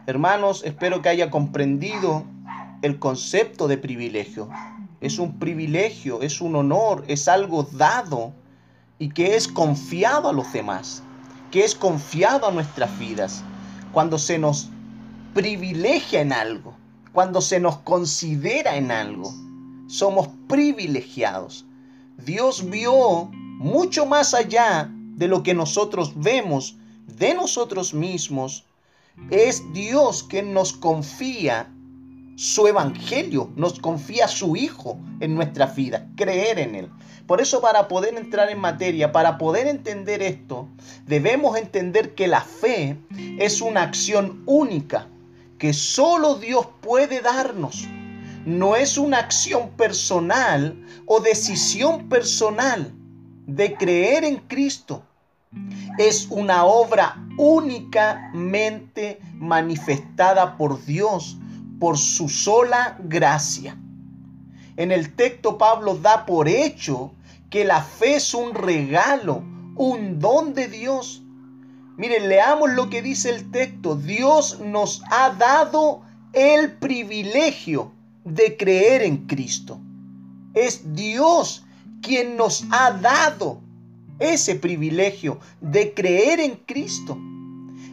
[0.07, 2.25] Hermanos, espero que haya comprendido
[2.83, 4.51] el concepto de privilegio.
[5.01, 8.33] Es un privilegio, es un honor, es algo dado
[8.99, 11.03] y que es confiado a los demás,
[11.51, 13.43] que es confiado a nuestras vidas.
[13.93, 14.69] Cuando se nos
[15.33, 16.75] privilegia en algo,
[17.13, 19.33] cuando se nos considera en algo
[19.87, 21.65] somos privilegiados.
[22.19, 28.65] Dios vio mucho más allá de lo que nosotros vemos de nosotros mismos,
[29.31, 31.71] es Dios quien nos confía
[32.37, 36.91] su evangelio, nos confía su Hijo en nuestra vida, creer en Él.
[37.27, 40.69] Por eso para poder entrar en materia, para poder entender esto,
[41.07, 42.99] debemos entender que la fe
[43.39, 45.09] es una acción única
[45.59, 47.87] que solo Dios puede darnos.
[48.45, 52.93] No es una acción personal o decisión personal
[53.47, 55.03] de creer en Cristo.
[55.99, 61.37] Es una obra únicamente manifestada por Dios
[61.79, 63.77] por su sola gracia.
[64.77, 67.13] En el texto Pablo da por hecho
[67.51, 69.45] que la fe es un regalo,
[69.77, 71.23] un don de Dios.
[71.97, 73.97] Miren, leamos lo que dice el texto.
[73.97, 77.93] Dios nos ha dado el privilegio
[78.25, 79.79] de creer en Cristo.
[80.55, 81.65] Es Dios
[82.03, 83.61] quien nos ha dado
[84.19, 87.19] ese privilegio de creer en Cristo.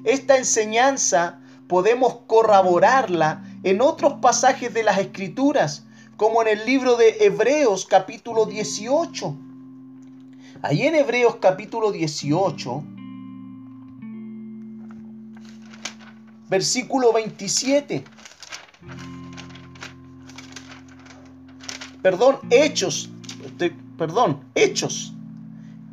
[0.03, 5.85] Esta enseñanza podemos corroborarla en otros pasajes de las Escrituras,
[6.17, 9.35] como en el libro de Hebreos capítulo 18.
[10.63, 12.83] Ahí en Hebreos capítulo 18,
[16.49, 18.03] versículo 27.
[22.01, 23.09] Perdón, Hechos,
[23.97, 25.13] perdón, Hechos.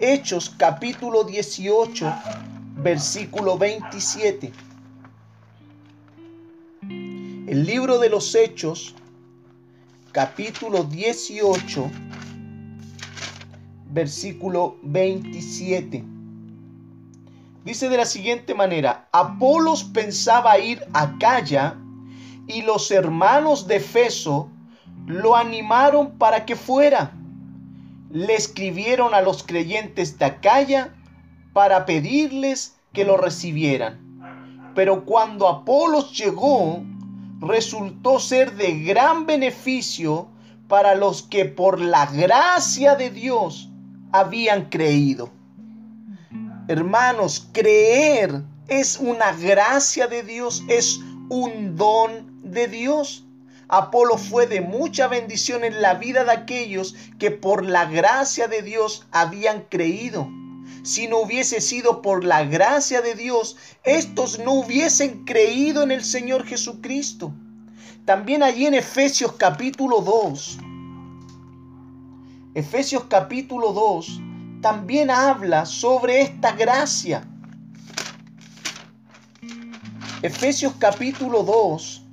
[0.00, 2.14] Hechos capítulo 18,
[2.76, 4.52] versículo 27.
[6.82, 8.94] El libro de los Hechos,
[10.12, 11.90] capítulo 18,
[13.90, 16.04] versículo 27.
[17.64, 21.76] Dice de la siguiente manera, Apolos pensaba ir a Calla
[22.46, 24.48] y los hermanos de Efeso
[25.08, 27.17] lo animaron para que fuera.
[28.10, 30.94] Le escribieron a los creyentes de Acaya
[31.52, 34.72] para pedirles que lo recibieran.
[34.74, 36.82] Pero cuando Apolos llegó,
[37.40, 40.28] resultó ser de gran beneficio
[40.68, 43.70] para los que por la gracia de Dios
[44.12, 45.30] habían creído.
[46.68, 53.24] Hermanos, creer es una gracia de Dios, es un don de Dios.
[53.68, 58.62] Apolo fue de mucha bendición en la vida de aquellos que por la gracia de
[58.62, 60.28] Dios habían creído
[60.82, 66.04] si no hubiese sido por la gracia de Dios, estos no hubiesen creído en el
[66.04, 67.32] Señor Jesucristo.
[68.04, 70.58] También allí en Efesios capítulo 2,
[72.54, 74.20] Efesios capítulo 2,
[74.62, 77.22] también habla sobre esta gracia.
[80.22, 82.07] Efesios capítulo 2,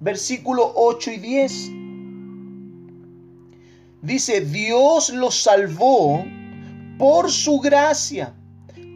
[0.00, 1.70] versículo 8 y 10.
[4.02, 6.24] Dice, Dios los salvó
[6.98, 8.34] por su gracia.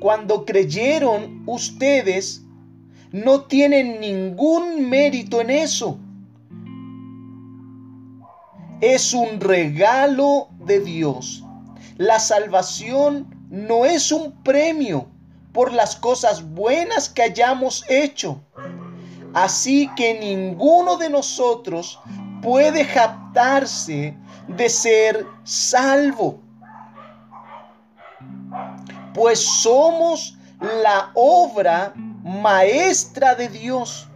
[0.00, 2.42] Cuando creyeron ustedes,
[3.12, 5.98] no tienen ningún mérito en eso.
[8.80, 11.44] Es un regalo de Dios.
[11.96, 15.06] La salvación no es un premio
[15.52, 18.40] por las cosas buenas que hayamos hecho.
[19.34, 21.98] Así que ninguno de nosotros
[22.42, 24.16] puede jactarse
[24.48, 26.40] de ser salvo
[29.14, 31.94] pues somos la obra
[32.24, 34.08] maestra de Dios.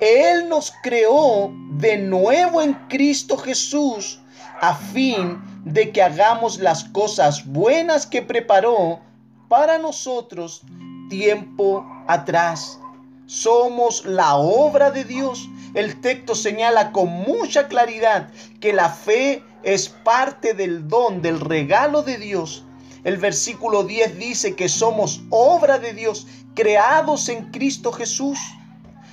[0.00, 4.20] Él nos creó de nuevo en Cristo Jesús
[4.60, 9.00] a fin de que hagamos las cosas buenas que preparó
[9.48, 10.62] para nosotros
[11.08, 12.78] tiempo atrás.
[13.28, 15.48] Somos la obra de Dios.
[15.74, 22.02] El texto señala con mucha claridad que la fe es parte del don, del regalo
[22.02, 22.64] de Dios
[23.04, 28.38] el versículo 10 dice que somos obra de Dios, creados en Cristo Jesús.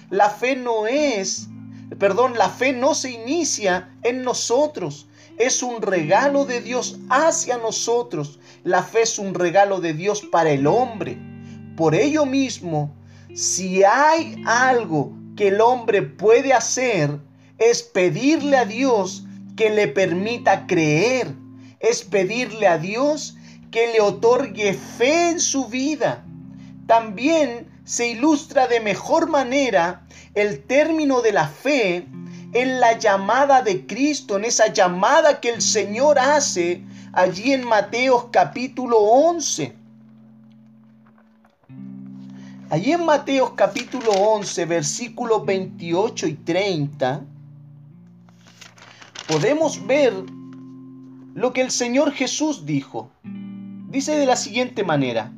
[0.09, 1.47] La fe no es,
[1.99, 5.07] perdón, la fe no se inicia en nosotros.
[5.37, 8.39] Es un regalo de Dios hacia nosotros.
[8.63, 11.17] La fe es un regalo de Dios para el hombre.
[11.77, 12.93] Por ello mismo,
[13.35, 17.19] si hay algo que el hombre puede hacer,
[17.57, 19.25] es pedirle a Dios
[19.57, 21.35] que le permita creer.
[21.81, 23.35] Es pedirle a Dios
[23.71, 26.23] que le otorgue fe en su vida.
[26.87, 32.07] También se ilustra de mejor manera el término de la fe
[32.53, 38.29] en la llamada de Cristo, en esa llamada que el Señor hace allí en Mateo
[38.31, 39.84] capítulo 11.
[42.71, 47.23] Allí en Mateo capítulo 11, versículos 28 y 30,
[49.27, 50.13] podemos ver
[51.35, 53.11] lo que el Señor Jesús dijo.
[53.89, 55.31] Dice de la siguiente manera,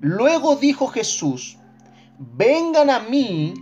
[0.00, 1.58] luego dijo Jesús,
[2.16, 3.54] vengan a mí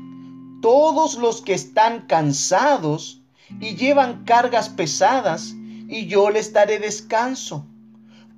[0.61, 3.23] todos los que están cansados
[3.61, 5.55] y llevan cargas pesadas,
[5.89, 7.65] y yo les daré descanso.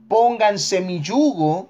[0.07, 1.69] Pónganse mi yugo,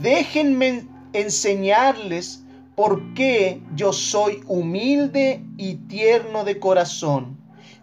[0.00, 2.44] déjenme enseñarles
[2.74, 7.38] por qué yo soy humilde y tierno de corazón,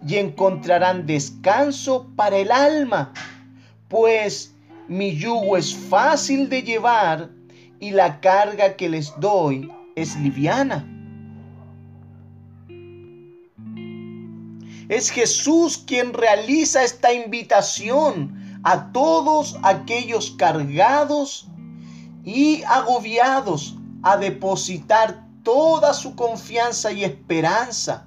[0.08, 3.14] y encontrarán descanso para el alma,
[3.88, 4.56] pues
[4.88, 7.30] mi yugo es fácil de llevar
[7.80, 10.86] y la carga que les doy es liviana.
[14.90, 21.50] Es Jesús quien realiza esta invitación a todos aquellos cargados
[22.28, 28.06] y agobiados a depositar toda su confianza y esperanza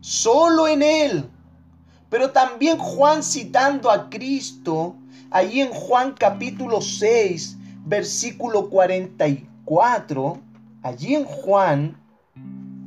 [0.00, 1.30] solo en Él.
[2.10, 4.96] Pero también Juan citando a Cristo,
[5.30, 10.38] allí en Juan capítulo 6, versículo 44,
[10.82, 11.96] allí en Juan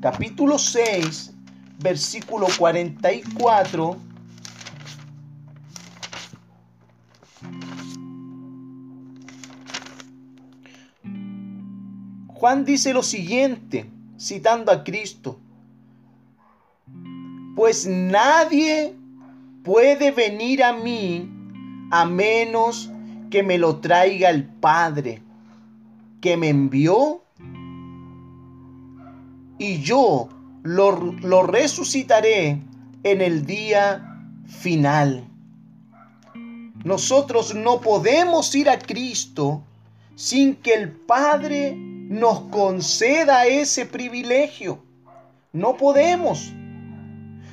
[0.02, 1.32] capítulo 6,
[1.80, 3.96] versículo 44.
[12.40, 15.40] Juan dice lo siguiente, citando a Cristo,
[17.56, 18.94] pues nadie
[19.64, 21.28] puede venir a mí
[21.90, 22.92] a menos
[23.32, 25.24] que me lo traiga el Padre
[26.22, 27.24] que me envió
[29.58, 30.30] y yo
[30.62, 32.62] lo, resucitaré
[33.02, 35.28] en el día final.
[36.84, 39.64] Nosotros no podemos ir a Cristo
[40.14, 44.84] sin que el Padre nos conceda ese privilegio.
[45.54, 46.52] No podemos.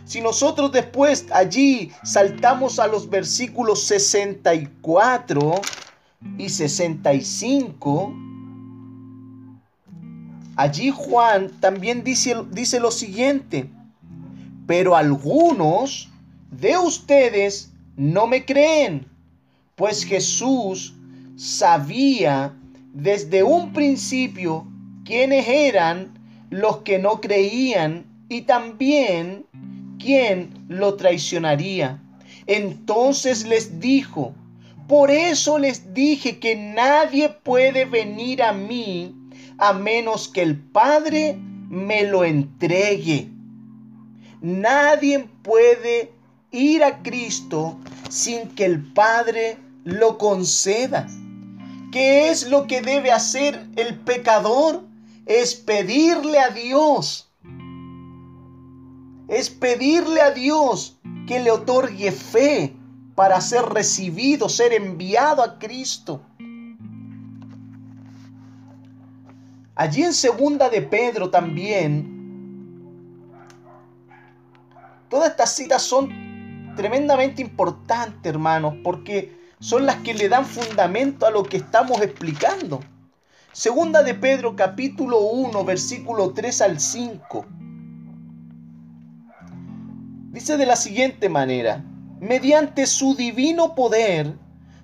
[0.05, 5.61] Si nosotros después allí saltamos a los versículos 64
[6.39, 8.15] y 65,
[10.57, 13.69] Allí Juan también dice, dice lo siguiente,
[14.67, 16.11] pero algunos
[16.51, 19.07] de ustedes no me creen,
[19.75, 20.95] pues Jesús
[21.37, 22.55] sabía
[22.95, 24.67] desde un principio
[25.05, 26.17] quiénes eran
[26.49, 29.47] los que no creían y también
[29.99, 32.01] quién lo traicionaría.
[32.47, 34.33] Entonces les dijo,
[34.87, 39.15] por eso les dije que nadie puede venir a mí
[39.59, 41.37] a menos que el Padre
[41.69, 43.29] me lo entregue.
[44.41, 46.13] Nadie puede
[46.53, 47.77] ir a Cristo
[48.09, 51.09] sin que el Padre lo conceda.
[51.95, 54.83] ¿Qué es lo que debe hacer el pecador?
[55.27, 57.33] Es pedirle a Dios.
[59.29, 62.75] Es pedirle a Dios que le otorgue fe
[63.15, 66.21] para ser recibido, ser enviado a Cristo.
[69.77, 72.83] Allí en segunda de Pedro también,
[75.09, 81.31] todas estas citas son tremendamente importantes, hermanos, porque son las que le dan fundamento a
[81.31, 82.81] lo que estamos explicando.
[83.51, 87.47] Segunda de Pedro capítulo 1, versículo 3 al 5.
[90.33, 91.83] Dice de la siguiente manera,
[92.21, 94.35] mediante su divino poder,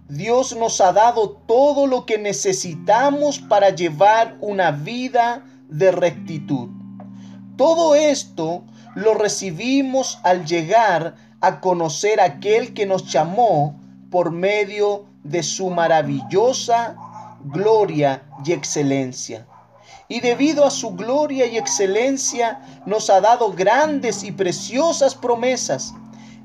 [0.09, 6.70] Dios nos ha dado todo lo que necesitamos para llevar una vida de rectitud.
[7.59, 8.64] Todo esto
[8.95, 13.78] lo recibimos al llegar a conocer a aquel que nos llamó
[14.11, 16.97] por medio de su maravillosa
[17.45, 19.47] gloria y excelencia.
[20.09, 25.95] Y debido a su gloria y excelencia nos ha dado grandes y preciosas promesas.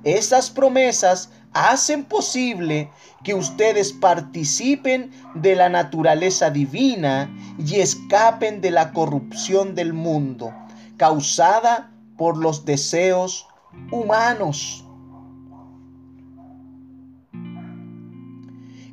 [0.04, 2.92] Esas promesas hacen posible
[3.24, 10.54] que ustedes participen de la naturaleza divina y escapen de la corrupción del mundo
[10.98, 13.48] causada por los deseos
[13.92, 14.85] humanos.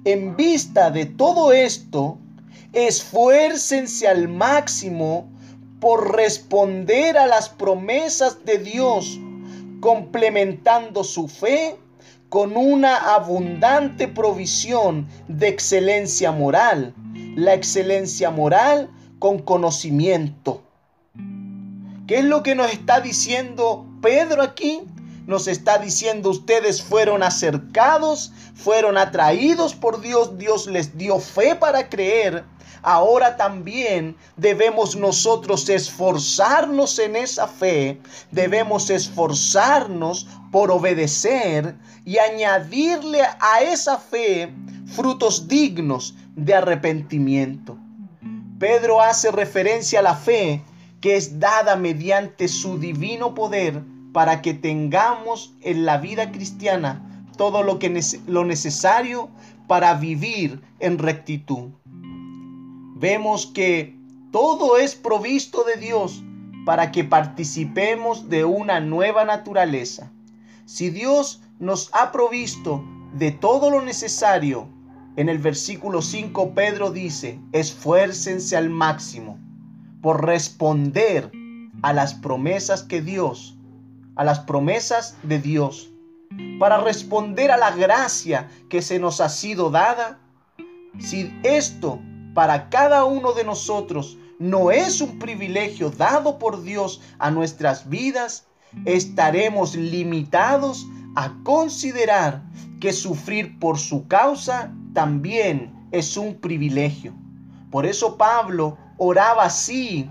[0.05, 2.18] En vista de todo esto,
[2.72, 5.30] esfuércense al máximo
[5.78, 9.20] por responder a las promesas de Dios,
[9.80, 11.76] complementando su fe
[12.28, 16.94] con una abundante provisión de excelencia moral,
[17.36, 18.90] la excelencia moral
[19.20, 20.62] con conocimiento.
[22.09, 24.80] ¿Qué es lo que nos está diciendo Pedro aquí?
[25.27, 31.89] Nos está diciendo ustedes fueron acercados, fueron atraídos por Dios, Dios les dio fe para
[31.89, 32.45] creer.
[32.83, 38.01] Ahora también debemos nosotros esforzarnos en esa fe,
[38.33, 44.53] debemos esforzarnos por obedecer y añadirle a esa fe
[44.87, 47.79] frutos dignos de arrepentimiento.
[48.59, 50.62] Pedro hace referencia a la fe
[51.01, 53.83] que es dada mediante su divino poder
[54.13, 59.31] para que tengamos en la vida cristiana todo lo, que lo necesario
[59.67, 61.71] para vivir en rectitud.
[62.97, 63.99] Vemos que
[64.31, 66.23] todo es provisto de Dios
[66.65, 70.13] para que participemos de una nueva naturaleza.
[70.67, 72.85] Si Dios nos ha provisto
[73.15, 74.69] de todo lo necesario,
[75.17, 79.39] en el versículo 5 Pedro dice, esfuércense al máximo
[80.01, 81.31] por responder
[81.83, 83.59] a las promesas que Dios,
[84.17, 85.91] a las promesas de Dios,
[86.59, 90.19] para responder a la gracia que se nos ha sido dada.
[90.99, 92.01] Si esto
[92.35, 98.47] para cada uno de nosotros no es un privilegio dado por Dios a nuestras vidas,
[98.85, 102.43] estaremos limitados a considerar
[102.81, 107.15] que sufrir por su causa también es un privilegio.
[107.71, 110.11] Por eso Pablo oraba así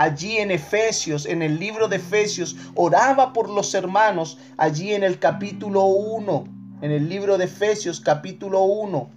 [0.00, 5.18] allí en Efesios, en el libro de Efesios, oraba por los hermanos allí en el
[5.18, 6.44] capítulo 1,
[6.80, 9.10] en el libro de Efesios capítulo 1.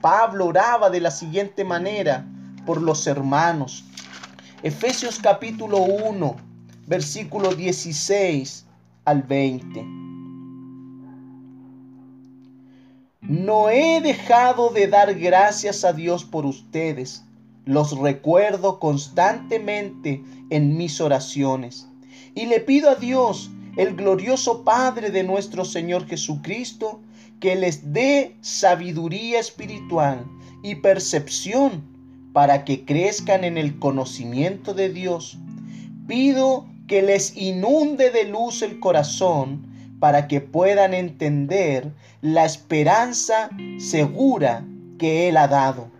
[0.00, 2.24] Pablo oraba de la siguiente manera
[2.64, 3.84] por los hermanos.
[4.62, 6.36] Efesios capítulo 1,
[6.86, 8.64] versículo 16
[9.04, 9.84] al 20.
[13.20, 17.22] No he dejado de dar gracias a Dios por ustedes
[17.64, 21.88] los recuerdo constantemente en mis oraciones.
[22.34, 27.00] Y le pido a Dios, el glorioso Padre de nuestro Señor Jesucristo,
[27.40, 30.24] que les dé sabiduría espiritual
[30.62, 31.82] y percepción
[32.32, 35.38] para que crezcan en el conocimiento de Dios.
[36.06, 39.66] Pido que les inunde de luz el corazón
[40.00, 43.48] para que puedan entender la esperanza
[43.78, 44.66] segura
[44.98, 45.93] que Él ha dado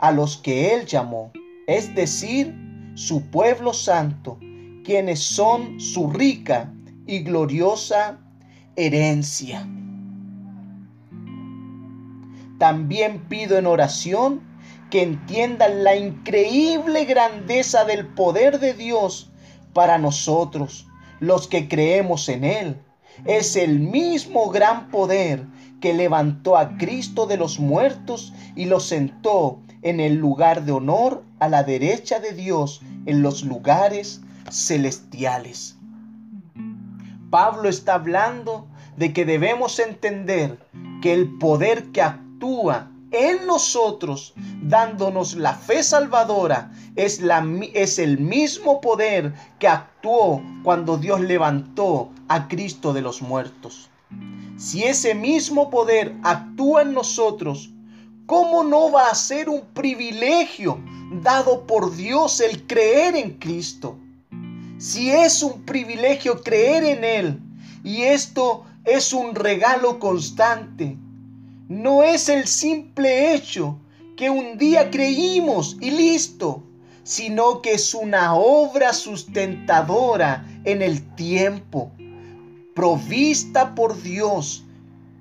[0.00, 1.30] a los que Él llamó,
[1.66, 2.54] es decir,
[2.94, 4.38] su pueblo santo,
[4.84, 6.72] quienes son su rica
[7.06, 8.18] y gloriosa
[8.76, 9.66] herencia.
[12.58, 14.42] También pido en oración
[14.90, 19.30] que entiendan la increíble grandeza del poder de Dios
[19.72, 20.86] para nosotros,
[21.20, 22.76] los que creemos en Él.
[23.24, 25.46] Es el mismo gran poder
[25.80, 31.22] que levantó a Cristo de los muertos y lo sentó en el lugar de honor
[31.38, 34.20] a la derecha de Dios en los lugares
[34.50, 35.76] celestiales.
[37.30, 38.66] Pablo está hablando
[38.96, 40.58] de que debemos entender
[41.00, 48.18] que el poder que actúa en nosotros, dándonos la fe salvadora, es, la, es el
[48.18, 53.90] mismo poder que actuó cuando Dios levantó a Cristo de los muertos.
[54.56, 57.70] Si ese mismo poder actúa en nosotros,
[58.30, 60.78] ¿cómo no va a ser un privilegio
[61.20, 63.98] dado por Dios el creer en Cristo?
[64.78, 67.40] Si es un privilegio creer en Él
[67.82, 70.96] y esto es un regalo constante,
[71.68, 73.80] no es el simple hecho
[74.16, 76.62] que un día creímos y listo,
[77.02, 81.90] sino que es una obra sustentadora en el tiempo,
[82.76, 84.62] provista por Dios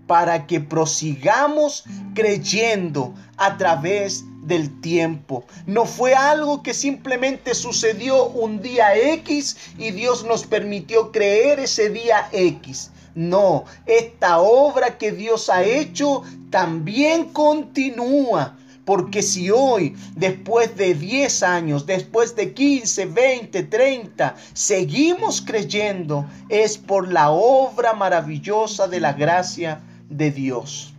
[0.10, 1.84] para que prosigamos
[2.16, 5.44] creyendo a través del tiempo.
[5.68, 11.92] No fue algo que simplemente sucedió un día X y Dios nos permitió creer ese
[11.92, 12.90] día X.
[13.14, 18.58] No, esta obra que Dios ha hecho también continúa.
[18.86, 26.80] Porque si hoy, después de 10 años, después de 15, 20, 30, seguimos creyendo, es
[26.80, 30.94] por la obra maravillosa de la gracia de Dios.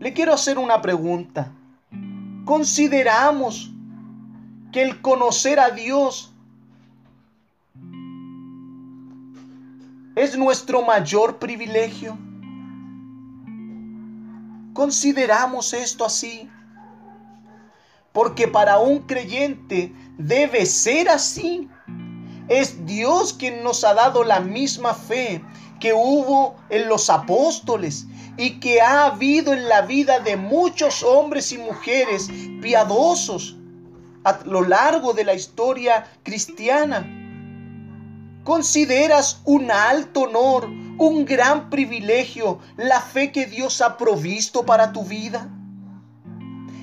[0.00, 1.52] Le quiero hacer una pregunta.
[2.44, 3.70] ¿Consideramos
[4.72, 6.32] que el conocer a Dios
[10.14, 12.16] es nuestro mayor privilegio?
[14.72, 16.48] ¿Consideramos esto así?
[18.12, 21.68] Porque para un creyente debe ser así.
[22.48, 25.42] Es Dios quien nos ha dado la misma fe
[25.80, 31.52] que hubo en los apóstoles y que ha habido en la vida de muchos hombres
[31.52, 32.28] y mujeres
[32.62, 33.56] piadosos
[34.24, 37.06] a lo largo de la historia cristiana.
[38.44, 45.04] ¿Consideras un alto honor, un gran privilegio la fe que Dios ha provisto para tu
[45.04, 45.48] vida?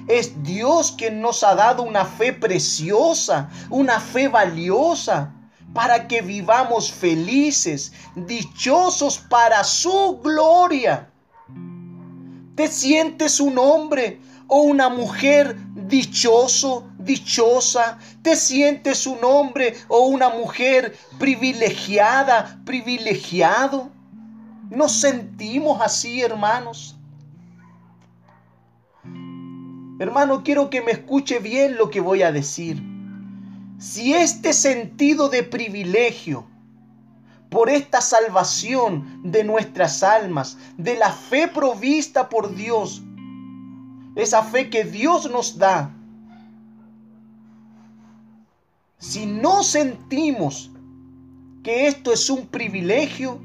[0.07, 5.34] Es Dios quien nos ha dado una fe preciosa, una fe valiosa,
[5.75, 11.09] para que vivamos felices, dichosos para su gloria.
[12.55, 17.99] ¿Te sientes un hombre o una mujer dichoso, dichosa?
[18.21, 23.89] ¿Te sientes un hombre o una mujer privilegiada, privilegiado?
[24.69, 26.95] ¿Nos sentimos así, hermanos?
[29.99, 32.94] Hermano, quiero que me escuche bien lo que voy a decir.
[33.77, 36.45] Si este sentido de privilegio
[37.49, 43.01] por esta salvación de nuestras almas, de la fe provista por Dios,
[44.15, 45.91] esa fe que Dios nos da,
[48.97, 50.71] si no sentimos
[51.63, 53.41] que esto es un privilegio,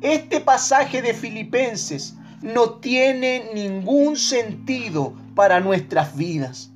[0.00, 6.70] este pasaje de Filipenses no tiene ningún sentido para nuestras vidas.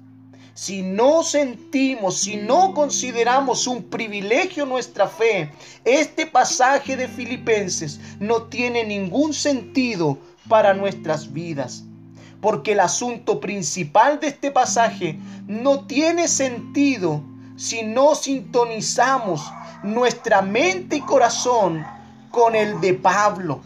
[0.63, 5.51] Si no sentimos, si no consideramos un privilegio nuestra fe,
[5.85, 11.83] este pasaje de Filipenses no tiene ningún sentido para nuestras vidas.
[12.41, 17.25] Porque el asunto principal de este pasaje no tiene sentido
[17.57, 19.43] si no sintonizamos
[19.83, 21.85] nuestra mente y corazón
[22.31, 23.63] con el de Pablo.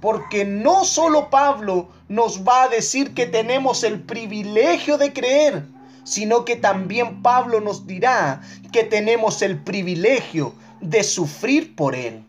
[0.00, 5.66] Porque no solo Pablo nos va a decir que tenemos el privilegio de creer,
[6.04, 8.40] sino que también Pablo nos dirá
[8.72, 12.24] que tenemos el privilegio de sufrir por Él.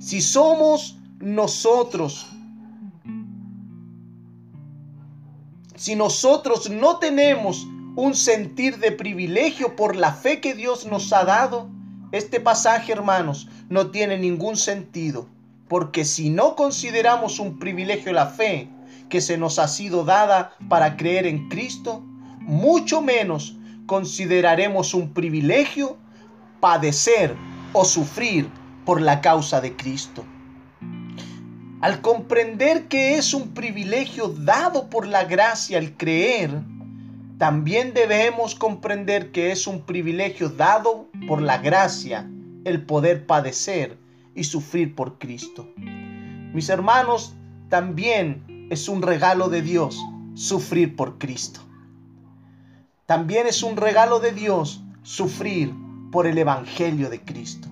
[0.00, 2.26] Si somos nosotros,
[5.76, 11.24] si nosotros no tenemos un sentir de privilegio por la fe que Dios nos ha
[11.24, 11.70] dado,
[12.12, 15.28] este pasaje, hermanos, no tiene ningún sentido
[15.68, 18.68] porque si no consideramos un privilegio la fe
[19.08, 22.02] que se nos ha sido dada para creer en Cristo,
[22.40, 23.56] mucho menos
[23.86, 25.96] consideraremos un privilegio
[26.60, 27.34] padecer
[27.72, 28.48] o sufrir
[28.84, 30.24] por la causa de Cristo.
[31.80, 36.50] Al comprender que es un privilegio dado por la gracia al creer,
[37.38, 42.28] también debemos comprender que es un privilegio dado por la gracia
[42.64, 43.98] el poder padecer
[44.36, 45.68] y sufrir por Cristo.
[45.76, 47.34] Mis hermanos,
[47.68, 49.98] también es un regalo de Dios
[50.34, 51.60] sufrir por Cristo.
[53.06, 55.72] También es un regalo de Dios sufrir
[56.12, 57.68] por el Evangelio de Cristo.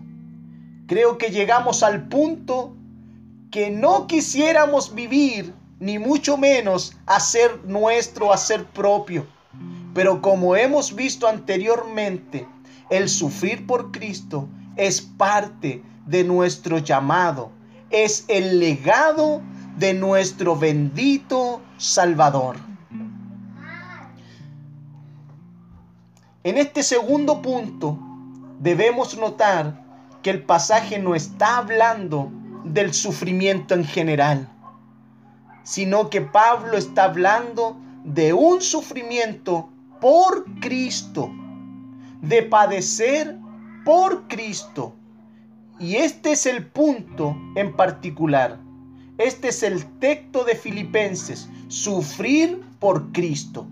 [0.86, 2.74] Creo que llegamos al punto
[3.50, 9.26] que no quisiéramos vivir, ni mucho menos hacer nuestro, hacer propio.
[9.92, 12.46] Pero como hemos visto anteriormente,
[12.90, 17.50] el sufrir por Cristo es parte de nuestro llamado,
[17.90, 19.42] es el legado
[19.76, 22.56] de nuestro bendito Salvador.
[26.42, 27.98] En este segundo punto
[28.60, 29.82] debemos notar
[30.22, 32.30] que el pasaje no está hablando
[32.64, 34.48] del sufrimiento en general,
[35.62, 41.30] sino que Pablo está hablando de un sufrimiento por Cristo,
[42.20, 43.38] de padecer
[43.84, 44.94] por Cristo
[45.78, 48.58] y este es el punto en particular.
[49.18, 53.66] Este es el texto de Filipenses, sufrir por Cristo.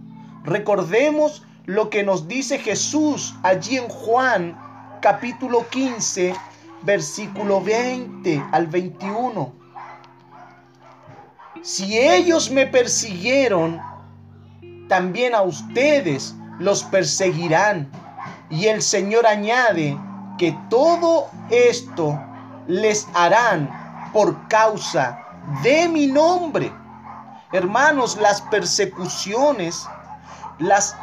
[0.44, 6.34] Recordemos lo que nos dice Jesús allí en Juan capítulo 15,
[6.82, 9.52] versículo 20 al 21.
[11.62, 13.80] Si ellos me persiguieron,
[14.88, 17.90] también a ustedes los perseguirán.
[18.50, 19.96] Y el Señor añade,
[20.42, 22.20] que todo esto
[22.66, 25.24] les harán por causa
[25.62, 26.72] de mi nombre.
[27.52, 29.86] Hermanos, las persecuciones,
[30.58, 30.96] las,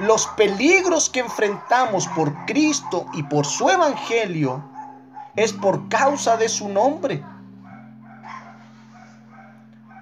[0.00, 4.60] los peligros que enfrentamos por Cristo y por su evangelio
[5.36, 7.22] es por causa de su nombre.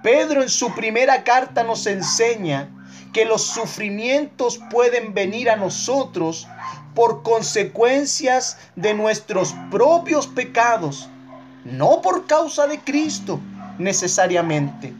[0.01, 2.71] Pedro en su primera carta nos enseña
[3.13, 6.47] que los sufrimientos pueden venir a nosotros
[6.95, 11.09] por consecuencias de nuestros propios pecados,
[11.63, 13.39] no por causa de Cristo
[13.77, 14.93] necesariamente.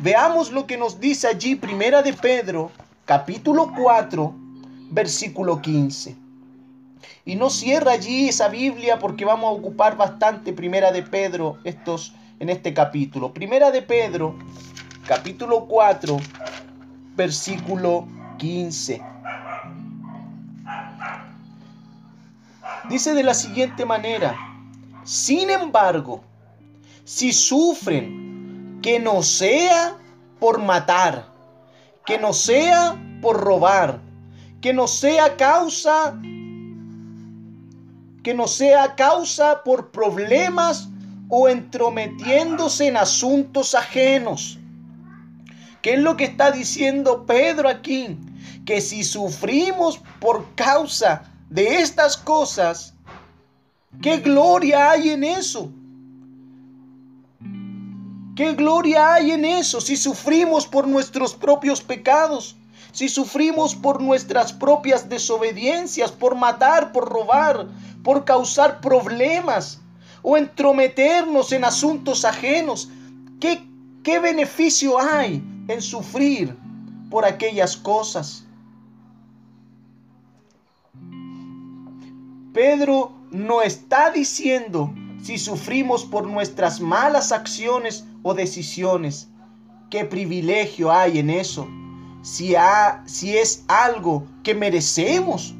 [0.00, 2.70] Veamos lo que nos dice allí Primera de Pedro,
[3.04, 4.34] capítulo 4,
[4.90, 6.16] versículo 15.
[7.24, 12.14] Y no cierra allí esa Biblia porque vamos a ocupar bastante Primera de Pedro estos
[12.40, 13.32] en este capítulo.
[13.32, 14.36] Primera de Pedro,
[15.06, 16.16] capítulo 4,
[17.16, 18.06] versículo
[18.38, 19.02] 15.
[22.88, 24.36] Dice de la siguiente manera,
[25.04, 26.22] sin embargo,
[27.04, 29.96] si sufren, que no sea
[30.38, 31.26] por matar,
[32.06, 34.00] que no sea por robar,
[34.60, 36.18] que no sea causa
[38.22, 40.88] que no sea causa por problemas
[41.30, 44.58] o entrometiéndose en asuntos ajenos.
[45.80, 48.18] ¿Qué es lo que está diciendo Pedro aquí?
[48.66, 52.94] Que si sufrimos por causa de estas cosas,
[54.02, 55.72] ¿qué gloria hay en eso?
[58.36, 62.56] ¿Qué gloria hay en eso si sufrimos por nuestros propios pecados?
[62.92, 67.66] Si sufrimos por nuestras propias desobediencias, por matar, por robar,
[68.02, 69.80] por causar problemas
[70.22, 72.88] o entrometernos en asuntos ajenos,
[73.40, 73.62] ¿qué,
[74.02, 76.56] qué beneficio hay en sufrir
[77.10, 78.44] por aquellas cosas?
[82.58, 84.92] Pedro no está diciendo
[85.22, 89.28] si sufrimos por nuestras malas acciones o decisiones.
[89.90, 91.68] ¿Qué privilegio hay en eso?
[92.20, 95.54] Si, es algo que merecemos.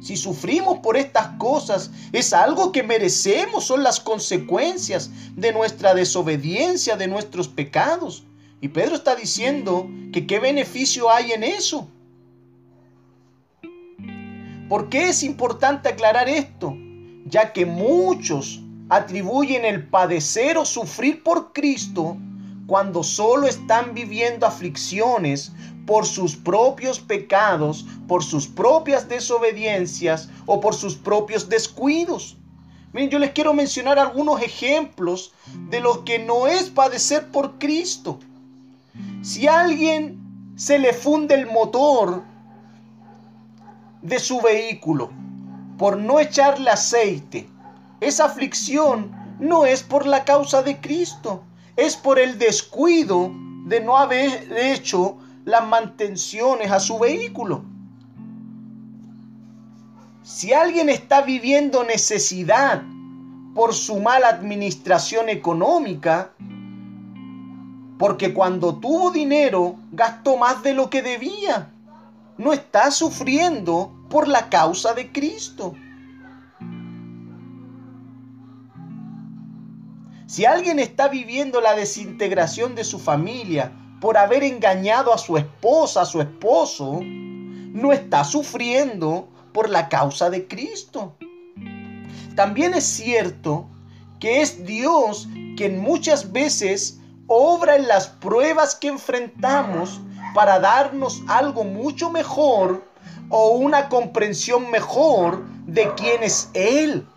[0.00, 6.94] Si sufrimos por estas cosas, es algo que merecemos, son las consecuencias de nuestra desobediencia,
[6.94, 8.28] de nuestros pecados.
[8.60, 11.88] Y Pedro está diciendo que qué beneficio hay en eso.
[14.68, 16.74] ¿Por qué es importante aclarar esto?
[17.26, 22.16] Ya que muchos atribuyen el padecer o sufrir por Cristo
[22.66, 25.52] cuando solo están viviendo aflicciones
[25.86, 32.38] por sus propios pecados, por sus propias desobediencias o por sus propios descuidos.
[32.94, 35.32] Miren, yo les quiero mencionar algunos ejemplos
[35.68, 38.18] de lo que no es padecer por Cristo.
[39.22, 40.18] Si a alguien
[40.56, 42.22] se le funde el motor
[44.04, 45.10] de su vehículo
[45.78, 47.48] por no echarle aceite,
[48.00, 51.42] esa aflicción no es por la causa de Cristo,
[51.76, 53.32] es por el descuido
[53.66, 57.64] de no haber hecho las mantenciones a su vehículo.
[60.22, 62.82] Si alguien está viviendo necesidad
[63.54, 66.30] por su mala administración económica,
[67.98, 71.73] porque cuando tuvo dinero gastó más de lo que debía,
[72.38, 75.74] no está sufriendo por la causa de Cristo.
[80.26, 86.02] Si alguien está viviendo la desintegración de su familia por haber engañado a su esposa,
[86.02, 91.16] a su esposo, no está sufriendo por la causa de Cristo.
[92.34, 93.68] También es cierto
[94.18, 100.00] que es Dios quien muchas veces obra en las pruebas que enfrentamos
[100.34, 102.84] para darnos algo mucho mejor
[103.30, 107.08] o una comprensión mejor de quién es Él.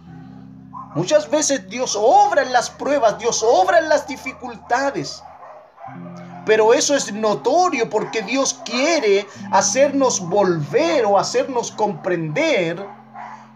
[0.95, 5.22] Muchas veces Dios obra en las pruebas, Dios obra en las dificultades.
[6.45, 12.84] Pero eso es notorio porque Dios quiere hacernos volver o hacernos comprender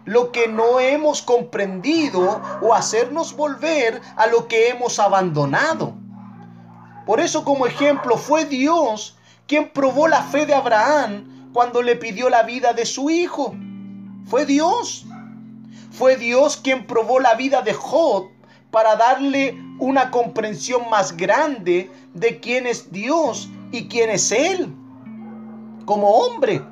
[0.04, 5.94] lo que no hemos comprendido o hacernos volver a lo que hemos abandonado.
[7.06, 9.16] Por eso como ejemplo fue Dios
[9.46, 13.54] quien probó la fe de Abraham cuando le pidió la vida de su hijo.
[14.26, 15.06] Fue Dios.
[15.90, 18.30] Fue Dios quien probó la vida de Job
[18.70, 24.74] para darle una comprensión más grande de quién es Dios y quién es Él
[25.84, 26.62] como hombre.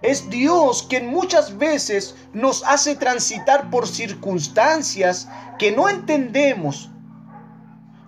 [0.00, 5.28] Es Dios quien muchas veces nos hace transitar por circunstancias
[5.58, 6.88] que no entendemos.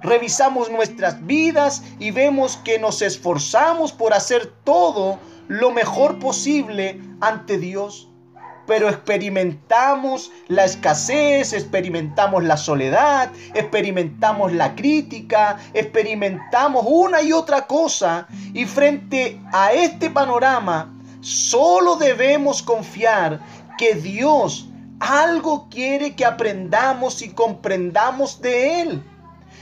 [0.02, 7.58] Revisamos nuestras vidas y vemos que nos esforzamos por hacer todo lo mejor posible ante
[7.58, 8.08] Dios.
[8.66, 18.28] Pero experimentamos la escasez, experimentamos la soledad, experimentamos la crítica, experimentamos una y otra cosa.
[18.54, 23.40] Y frente a este panorama, solo debemos confiar
[23.76, 24.68] que Dios
[25.00, 29.02] algo quiere que aprendamos y comprendamos de Él.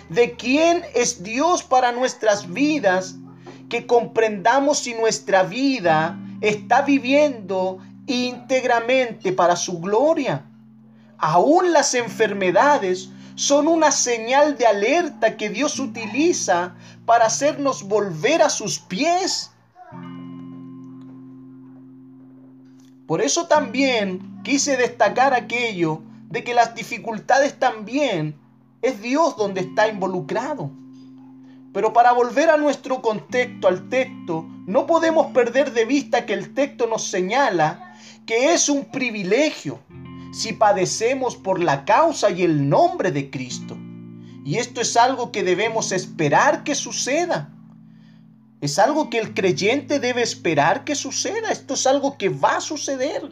[0.09, 3.17] De quién es Dios para nuestras vidas
[3.69, 10.45] que comprendamos si nuestra vida está viviendo íntegramente para su gloria.
[11.19, 16.75] Aún las enfermedades son una señal de alerta que Dios utiliza
[17.07, 19.51] para hacernos volver a sus pies.
[23.07, 28.37] Por eso también quise destacar aquello de que las dificultades también
[28.83, 30.71] es Dios donde está involucrado.
[31.73, 36.55] Pero para volver a nuestro contexto, al texto, no podemos perder de vista que el
[36.55, 37.95] texto nos señala
[38.27, 39.79] que es un privilegio
[40.33, 43.77] si padecemos por la causa y el nombre de Cristo.
[44.45, 47.51] Y esto es algo que debemos esperar que suceda.
[48.61, 51.51] Es algo que el creyente debe esperar que suceda.
[51.51, 53.31] Esto es algo que va a suceder.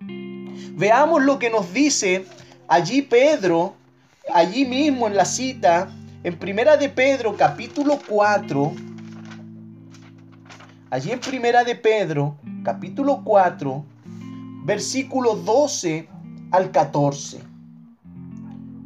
[0.00, 2.26] Veamos lo que nos dice
[2.68, 3.74] allí Pedro,
[4.32, 5.88] allí mismo en la cita,
[6.24, 8.72] en Primera de Pedro capítulo 4.
[10.90, 13.84] Allí en Primera de Pedro capítulo 4,
[14.64, 16.08] versículo 12
[16.50, 17.40] al 14.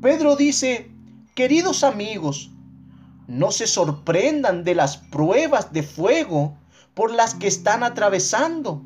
[0.03, 0.91] Pedro dice,
[1.35, 2.51] queridos amigos,
[3.27, 6.57] no se sorprendan de las pruebas de fuego
[6.95, 8.83] por las que están atravesando,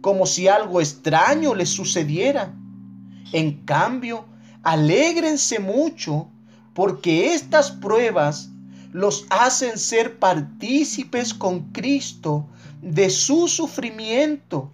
[0.00, 2.54] como si algo extraño les sucediera.
[3.32, 4.24] En cambio,
[4.62, 6.28] alégrense mucho
[6.74, 8.50] porque estas pruebas
[8.92, 12.46] los hacen ser partícipes con Cristo
[12.82, 14.70] de su sufrimiento,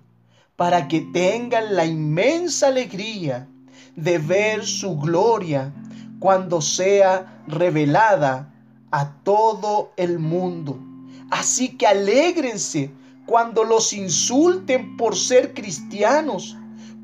[0.57, 3.47] para que tengan la inmensa alegría
[3.95, 5.73] de ver su gloria
[6.19, 8.53] cuando sea revelada
[8.91, 10.77] a todo el mundo.
[11.31, 12.91] Así que alégrense
[13.25, 16.57] cuando los insulten por ser cristianos,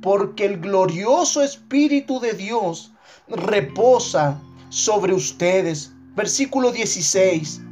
[0.04, 2.92] porque el glorioso Espíritu de Dios
[3.26, 4.38] reposa
[4.68, 5.94] sobre ustedes.
[6.14, 7.62] Versículo 16.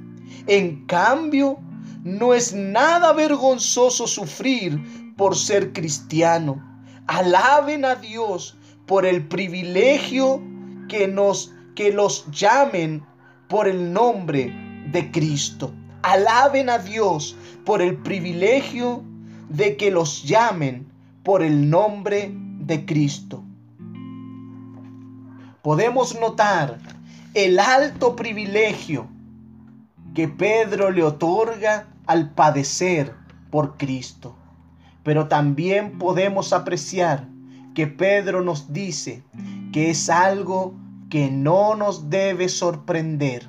[0.47, 1.59] En cambio,
[2.05, 4.81] no es nada vergonzoso sufrir
[5.19, 6.57] por ser cristiano.
[7.07, 8.57] Alaben a Dios
[8.87, 10.43] por el privilegio
[10.89, 13.05] que nos que los llamen
[13.49, 14.51] por el nombre
[14.91, 15.71] de Cristo.
[16.01, 19.05] Alaben a Dios por el privilegio
[19.51, 20.92] de que los llamen
[21.23, 23.43] por el nombre de Cristo.
[25.63, 26.79] Podemos notar
[27.35, 29.09] el alto privilegio
[30.15, 33.15] que Pedro le otorga al padecer
[33.51, 34.35] por Cristo.
[35.03, 37.29] Pero también podemos apreciar
[37.75, 39.23] que Pedro nos dice
[39.73, 40.75] que es algo
[41.09, 43.49] que no nos debe sorprender,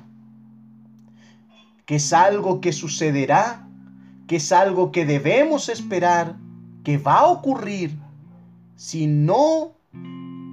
[1.86, 3.66] que es algo que sucederá,
[4.26, 6.36] que es algo que debemos esperar,
[6.84, 7.98] que va a ocurrir
[8.76, 9.72] si no,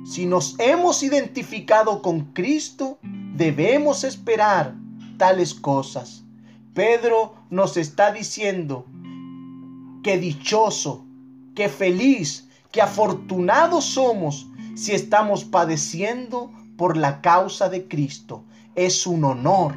[0.06, 2.98] si nos hemos identificado con Cristo,
[3.36, 4.76] debemos esperar
[5.18, 6.24] tales cosas.
[6.74, 8.86] Pedro nos está diciendo
[10.04, 11.06] que dichoso,
[11.54, 18.46] que feliz, que afortunados somos si estamos padeciendo por la causa de Cristo.
[18.76, 19.76] Es un honor.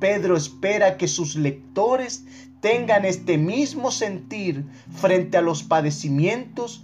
[0.00, 2.26] Pedro espera que sus lectores
[2.64, 6.82] tengan este mismo sentir frente a los padecimientos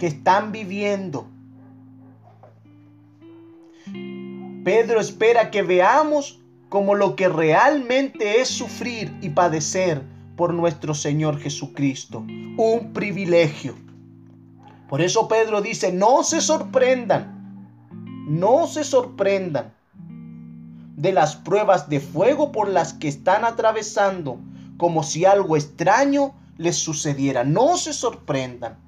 [0.00, 1.28] que están viviendo.
[4.64, 10.02] Pedro espera que veamos como lo que realmente es sufrir y padecer
[10.34, 12.26] por nuestro Señor Jesucristo.
[12.56, 13.76] Un privilegio.
[14.88, 17.86] Por eso Pedro dice, no se sorprendan,
[18.26, 19.72] no se sorprendan
[20.96, 24.40] de las pruebas de fuego por las que están atravesando,
[24.78, 27.44] como si algo extraño les sucediera.
[27.44, 28.78] No se sorprendan.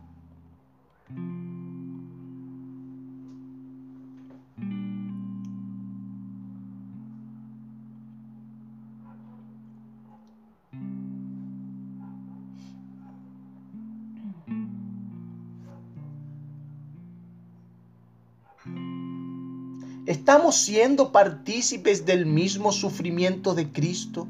[20.08, 24.26] ¿Estamos siendo partícipes del mismo sufrimiento de Cristo?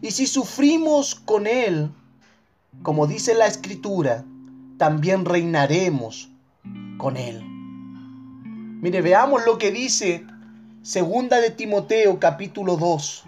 [0.00, 1.90] Y si sufrimos con Él,
[2.84, 4.24] como dice la Escritura,
[4.78, 6.30] también reinaremos
[6.98, 7.42] con Él.
[8.80, 10.24] Mire, veamos lo que dice
[10.82, 13.24] Segunda de Timoteo capítulo 2,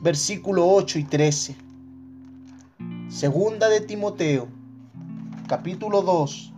[0.00, 1.56] versículo 8 y 13.
[3.10, 4.48] Segunda de Timoteo
[5.46, 6.53] capítulo 2,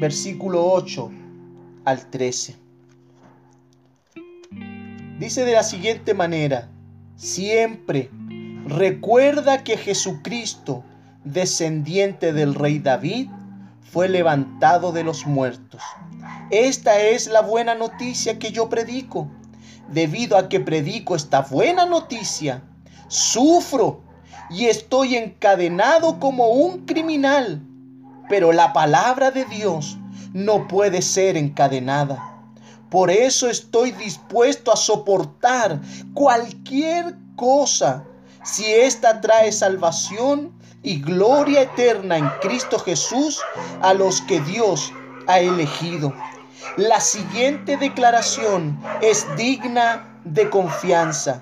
[0.00, 1.10] versículo 8
[1.84, 2.56] al 13.
[5.18, 6.70] Dice de la siguiente manera,
[7.16, 8.10] siempre
[8.64, 10.82] recuerda que Jesucristo,
[11.24, 13.28] descendiente del rey David,
[13.82, 15.82] fue levantado de los muertos.
[16.50, 19.28] Esta es la buena noticia que yo predico.
[19.92, 22.62] Debido a que predico esta buena noticia,
[23.08, 24.02] sufro
[24.48, 27.60] y estoy encadenado como un criminal
[28.30, 29.98] pero la palabra de Dios
[30.32, 32.46] no puede ser encadenada.
[32.88, 35.80] Por eso estoy dispuesto a soportar
[36.14, 38.04] cualquier cosa
[38.44, 40.52] si ésta trae salvación
[40.82, 43.40] y gloria eterna en Cristo Jesús
[43.82, 44.92] a los que Dios
[45.26, 46.14] ha elegido.
[46.76, 51.40] La siguiente declaración es digna de confianza.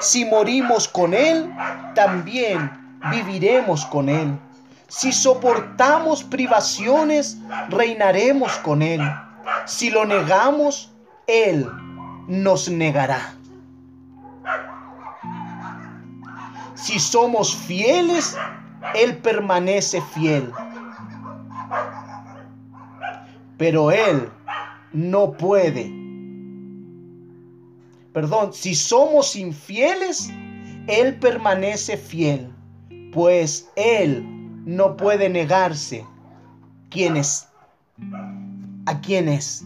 [0.00, 1.52] Si morimos con Él,
[1.94, 4.38] también viviremos con Él.
[4.90, 7.38] Si soportamos privaciones,
[7.68, 9.00] reinaremos con Él.
[9.64, 10.92] Si lo negamos,
[11.28, 11.64] Él
[12.26, 13.36] nos negará.
[16.74, 18.36] Si somos fieles,
[18.96, 20.50] Él permanece fiel.
[23.58, 24.28] Pero Él
[24.92, 25.88] no puede.
[28.12, 30.32] Perdón, si somos infieles,
[30.88, 32.52] Él permanece fiel,
[33.12, 36.04] pues Él no puede negarse
[36.90, 37.48] quién es,
[38.86, 39.64] a quién es.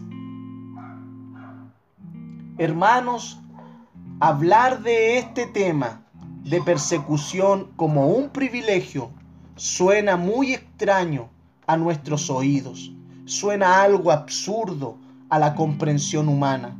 [2.57, 3.39] Hermanos,
[4.19, 6.01] hablar de este tema
[6.43, 9.09] de persecución como un privilegio
[9.55, 11.29] suena muy extraño
[11.67, 12.93] a nuestros oídos,
[13.25, 14.97] suena algo absurdo
[15.29, 16.77] a la comprensión humana.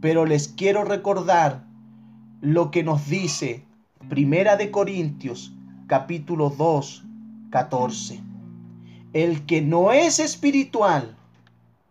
[0.00, 1.64] Pero les quiero recordar
[2.40, 3.64] lo que nos dice
[4.08, 5.54] Primera de Corintios
[5.86, 7.04] capítulo 2,
[7.52, 8.18] 14.
[9.12, 11.14] El que no es espiritual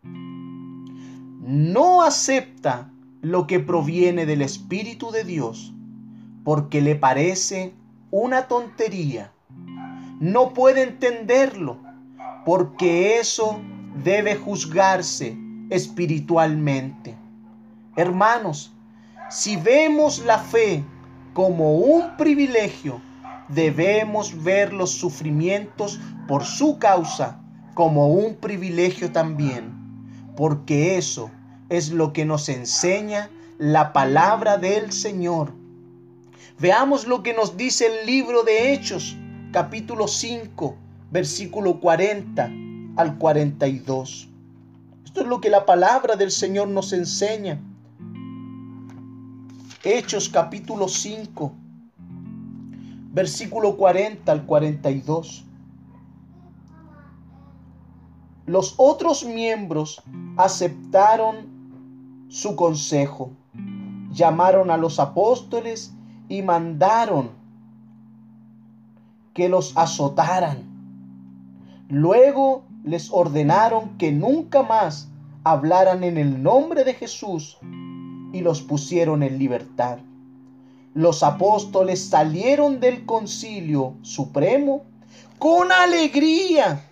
[0.03, 2.91] no acepta
[3.21, 5.71] lo que proviene del Espíritu de Dios
[6.43, 7.73] porque le parece
[8.09, 9.31] una tontería.
[10.19, 11.77] No puede entenderlo
[12.43, 13.61] porque eso
[14.03, 15.37] debe juzgarse
[15.69, 17.15] espiritualmente.
[17.95, 18.73] Hermanos,
[19.29, 20.83] si vemos la fe
[21.33, 22.99] como un privilegio,
[23.53, 27.41] debemos ver los sufrimientos por su causa
[27.73, 29.73] como un privilegio también,
[30.35, 31.31] porque eso
[31.69, 35.53] es lo que nos enseña la palabra del Señor.
[36.59, 39.15] Veamos lo que nos dice el libro de Hechos,
[39.51, 40.75] capítulo 5,
[41.11, 42.51] versículo 40
[42.97, 44.29] al 42.
[45.05, 47.59] Esto es lo que la palabra del Señor nos enseña.
[49.83, 51.53] Hechos capítulo 5,
[53.11, 55.45] versículo 40 al 42.
[58.45, 60.01] Los otros miembros
[60.37, 63.31] aceptaron su consejo,
[64.11, 65.93] llamaron a los apóstoles
[66.27, 67.31] y mandaron
[69.33, 70.69] que los azotaran.
[71.89, 75.09] Luego les ordenaron que nunca más
[75.43, 77.57] hablaran en el nombre de Jesús
[78.33, 79.99] y los pusieron en libertad.
[80.93, 84.83] Los apóstoles salieron del concilio supremo
[85.39, 86.85] con alegría,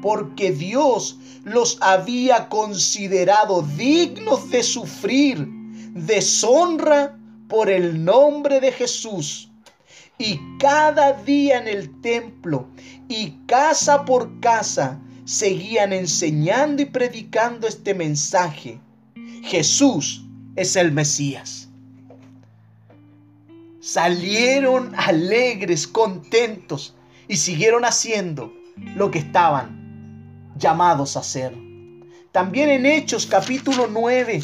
[0.00, 5.48] porque Dios los había considerado dignos de sufrir
[5.94, 9.50] deshonra por el nombre de Jesús.
[10.18, 12.68] Y cada día en el templo
[13.08, 18.80] y casa por casa seguían enseñando y predicando este mensaje.
[19.42, 20.24] Jesús
[20.56, 21.61] es el Mesías.
[23.82, 26.94] Salieron alegres, contentos
[27.26, 28.52] y siguieron haciendo
[28.94, 31.52] lo que estaban llamados a hacer.
[32.30, 34.40] También en Hechos capítulo 9,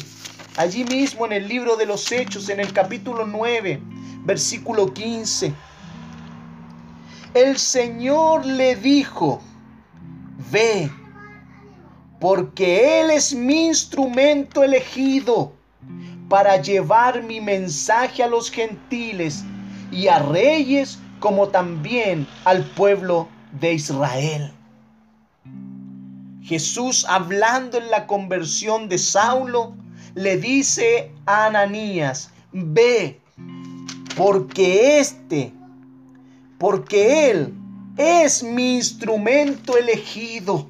[0.57, 3.81] allí mismo en el libro de los Hechos, en el capítulo 9,
[4.25, 5.53] versículo 15,
[7.33, 9.41] el Señor le dijo,
[10.51, 10.91] ve,
[12.19, 15.53] porque Él es mi instrumento elegido
[16.29, 19.43] para llevar mi mensaje a los gentiles
[19.91, 23.27] y a reyes como también al pueblo
[23.59, 24.53] de Israel.
[26.43, 29.73] Jesús hablando en la conversión de Saulo,
[30.15, 33.19] le dice a Ananías, ve,
[34.15, 35.53] porque este,
[36.57, 37.53] porque él
[37.97, 40.69] es mi instrumento elegido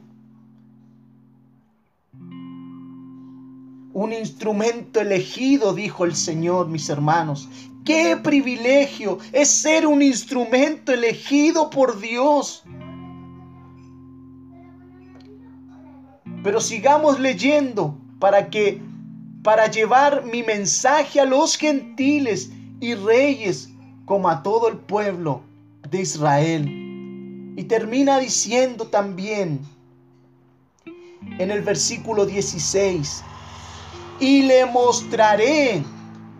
[3.99, 7.49] un instrumento elegido, dijo el Señor, mis hermanos.
[7.83, 12.63] Qué privilegio es ser un instrumento elegido por Dios.
[16.41, 18.81] Pero sigamos leyendo para que
[19.43, 23.69] para llevar mi mensaje a los gentiles y reyes
[24.05, 25.41] como a todo el pueblo
[25.89, 27.53] de Israel.
[27.57, 29.59] Y termina diciendo también
[31.37, 33.23] en el versículo 16,
[34.19, 35.83] y le mostraré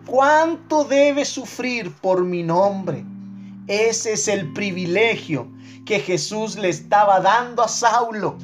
[0.06, 3.04] cuánto debe sufrir por mi nombre.
[3.66, 5.48] Ese es el privilegio
[5.86, 8.36] que Jesús le estaba dando a Saulo.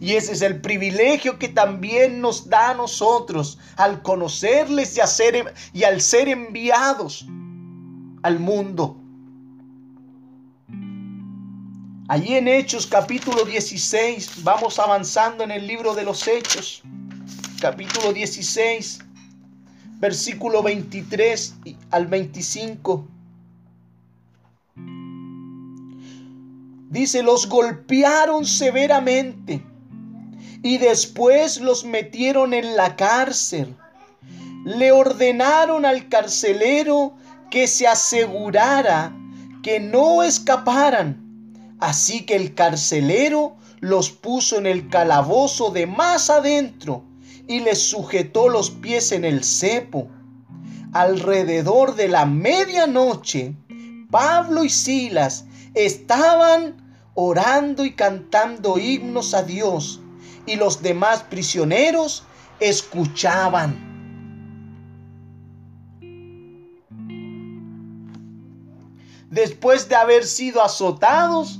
[0.00, 5.52] Y ese es el privilegio que también nos da a nosotros al conocerles y, hacer,
[5.72, 7.26] y al ser enviados
[8.22, 8.96] al mundo.
[12.08, 16.82] Allí en Hechos capítulo 16, vamos avanzando en el libro de los Hechos
[17.60, 19.00] capítulo 16,
[19.98, 21.56] versículo 23
[21.90, 23.06] al 25.
[26.88, 29.62] Dice, los golpearon severamente
[30.62, 33.76] y después los metieron en la cárcel.
[34.64, 37.14] Le ordenaron al carcelero
[37.50, 39.14] que se asegurara
[39.62, 41.76] que no escaparan.
[41.78, 47.09] Así que el carcelero los puso en el calabozo de más adentro
[47.50, 50.06] y les sujetó los pies en el cepo.
[50.92, 53.56] Alrededor de la medianoche,
[54.08, 56.76] Pablo y Silas estaban
[57.14, 60.00] orando y cantando himnos a Dios
[60.46, 62.22] y los demás prisioneros
[62.60, 63.74] escuchaban.
[69.28, 71.59] Después de haber sido azotados,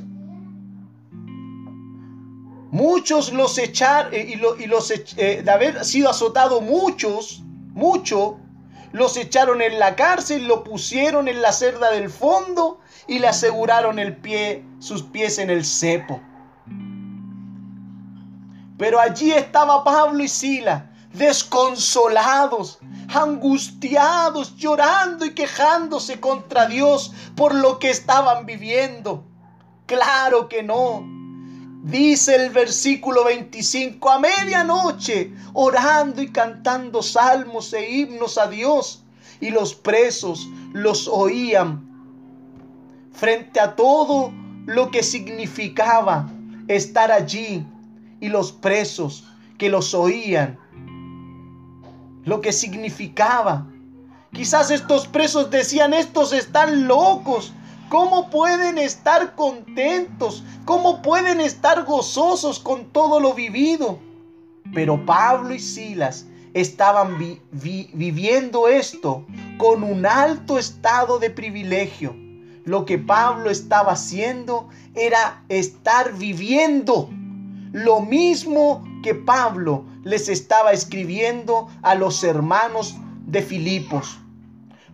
[2.70, 7.42] muchos los echaron, eh, y, los, eh, de haber sido azotados muchos,
[7.72, 8.38] mucho,
[8.92, 13.98] los echaron en la cárcel, lo pusieron en la cerda del fondo y le aseguraron
[13.98, 16.20] el pie, sus pies en el cepo.
[18.78, 22.78] Pero allí estaba Pablo y Sila, desconsolados,
[23.12, 29.24] angustiados, llorando y quejándose contra Dios por lo que estaban viviendo.
[29.86, 31.19] Claro que no.
[31.82, 39.02] Dice el versículo 25, a medianoche, orando y cantando salmos e himnos a Dios,
[39.40, 41.88] y los presos los oían
[43.12, 44.30] frente a todo
[44.66, 46.30] lo que significaba
[46.68, 47.66] estar allí
[48.20, 49.24] y los presos
[49.58, 50.58] que los oían,
[52.24, 53.66] lo que significaba.
[54.32, 57.52] Quizás estos presos decían, estos están locos,
[57.90, 60.42] ¿cómo pueden estar contentos?
[60.64, 63.98] ¿Cómo pueden estar gozosos con todo lo vivido?
[64.72, 66.24] Pero Pablo y Silas
[66.54, 67.18] estaban
[67.50, 69.26] viviendo esto
[69.58, 72.16] con un alto estado de privilegio.
[72.64, 77.10] Lo que Pablo estaba haciendo era estar viviendo
[77.72, 84.18] lo mismo que Pablo les estaba escribiendo a los hermanos de Filipos.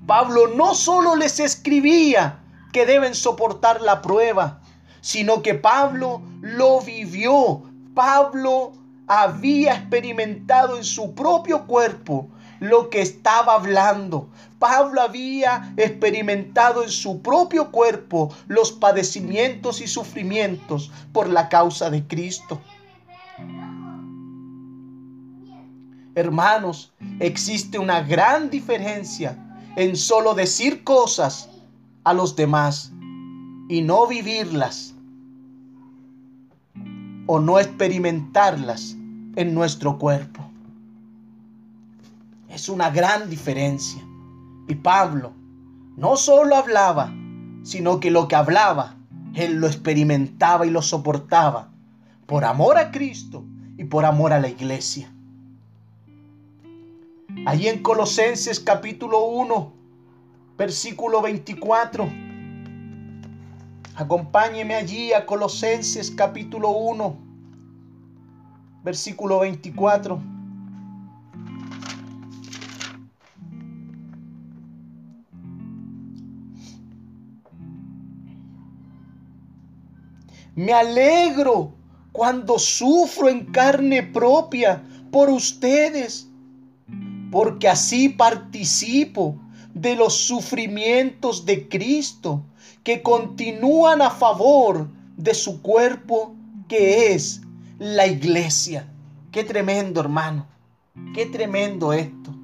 [0.07, 2.41] Pablo no solo les escribía
[2.77, 4.61] que deben soportar la prueba,
[5.01, 7.63] sino que Pablo lo vivió.
[7.95, 8.75] Pablo
[9.07, 12.29] había experimentado en su propio cuerpo
[12.61, 14.29] lo que estaba hablando.
[14.59, 22.07] Pablo había experimentado en su propio cuerpo los padecimientos y sufrimientos por la causa de
[22.07, 22.61] Cristo.
[26.15, 29.35] Hermanos, existe una gran diferencia
[29.77, 31.49] en solo decir cosas
[32.07, 32.93] a los demás
[33.69, 34.95] y no vivirlas
[37.27, 38.97] o no experimentarlas
[39.35, 40.49] en nuestro cuerpo.
[42.49, 44.01] Es una gran diferencia.
[44.69, 45.33] Y Pablo
[45.97, 47.13] no solo hablaba,
[47.65, 48.95] sino que lo que hablaba,
[49.35, 51.71] él lo experimentaba y lo soportaba
[52.27, 53.45] por amor a Cristo
[53.77, 55.13] y por amor a la iglesia.
[57.47, 59.73] Allí en Colosenses capítulo 1,
[60.57, 62.09] versículo 24.
[63.95, 67.17] Acompáñeme allí a Colosenses capítulo 1,
[68.83, 70.21] versículo 24.
[80.55, 81.75] Me alegro
[82.13, 86.31] cuando sufro en carne propia por ustedes,
[87.31, 89.39] porque así participo
[89.77, 92.43] de los sufrimientos de Cristo
[92.83, 94.89] que continúan a favor
[95.19, 96.35] de su cuerpo
[96.67, 97.43] que es
[97.79, 98.91] la iglesia.
[99.31, 100.47] Qué tremendo hermano,
[101.15, 102.35] qué tremendo esto.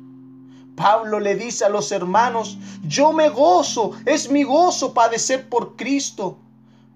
[0.77, 6.37] Pablo le dice a los hermanos, yo me gozo, es mi gozo padecer por Cristo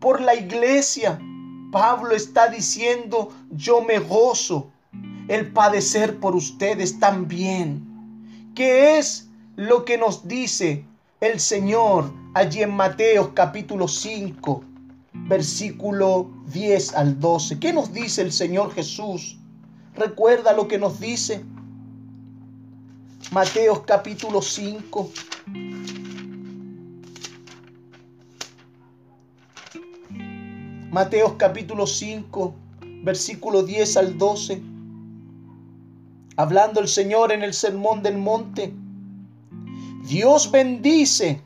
[0.01, 1.19] por la iglesia.
[1.73, 4.71] Pablo está diciendo, yo me gozo
[5.29, 8.53] el padecer por ustedes también.
[8.55, 9.26] ¿Qué es
[9.57, 10.85] lo que nos dice
[11.21, 14.63] el Señor allí en Mateo capítulo 5,
[15.15, 17.59] versículo 10 al 12?
[17.59, 19.39] ¿Qué nos dice el Señor Jesús?
[19.95, 21.43] ¿Recuerda lo que nos dice?
[23.33, 25.11] Mateo capítulo 5,
[30.91, 32.55] Mateo capítulo 5,
[33.03, 34.63] versículo 10 al 12.
[36.37, 38.75] Hablando el Señor en el sermón del monte.
[40.07, 41.43] Dios bendice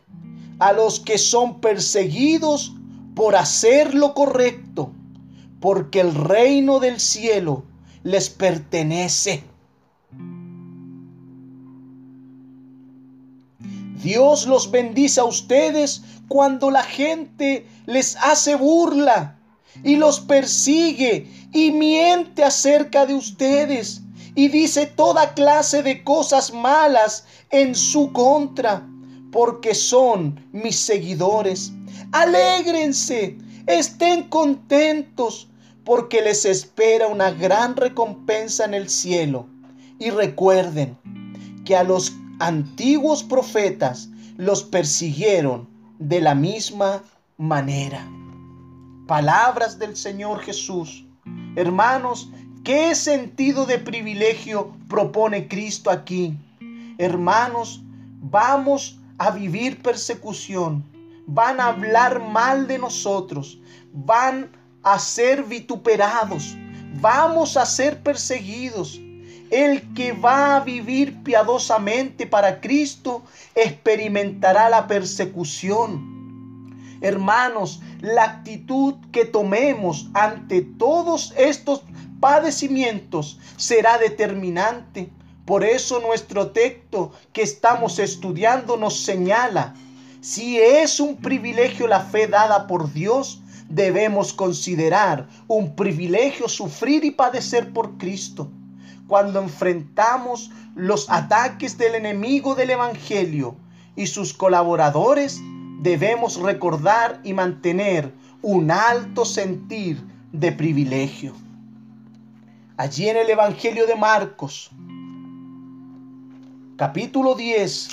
[0.58, 2.74] a los que son perseguidos
[3.14, 4.92] por hacer lo correcto,
[5.60, 7.64] porque el reino del cielo
[8.02, 9.44] les pertenece.
[14.02, 19.38] Dios los bendice a ustedes cuando la gente les hace burla
[19.84, 24.02] y los persigue y miente acerca de ustedes
[24.40, 28.88] y dice toda clase de cosas malas en su contra,
[29.30, 31.74] porque son mis seguidores.
[32.12, 33.36] Alégrense,
[33.66, 35.50] estén contentos,
[35.84, 39.46] porque les espera una gran recompensa en el cielo.
[39.98, 40.96] Y recuerden
[41.66, 44.08] que a los antiguos profetas
[44.38, 45.68] los persiguieron
[45.98, 47.02] de la misma
[47.36, 48.10] manera.
[49.06, 51.04] Palabras del Señor Jesús.
[51.56, 52.30] Hermanos,
[52.64, 56.36] ¿qué sentido de privilegio propone Cristo aquí?
[56.98, 57.82] Hermanos,
[58.20, 60.84] vamos a vivir persecución,
[61.26, 63.58] van a hablar mal de nosotros,
[63.92, 64.50] van
[64.82, 66.56] a ser vituperados,
[67.00, 69.00] vamos a ser perseguidos.
[69.50, 73.24] El que va a vivir piadosamente para Cristo
[73.56, 76.20] experimentará la persecución.
[77.00, 81.82] Hermanos, la actitud que tomemos ante todos estos
[82.20, 85.10] padecimientos será determinante.
[85.44, 89.74] Por eso nuestro texto que estamos estudiando nos señala,
[90.20, 97.10] si es un privilegio la fe dada por Dios, debemos considerar un privilegio sufrir y
[97.10, 98.50] padecer por Cristo
[99.10, 103.56] cuando enfrentamos los ataques del enemigo del Evangelio
[103.96, 105.40] y sus colaboradores,
[105.82, 111.34] debemos recordar y mantener un alto sentir de privilegio.
[112.80, 114.70] Allí en el Evangelio de Marcos,
[116.78, 117.90] capítulo 10,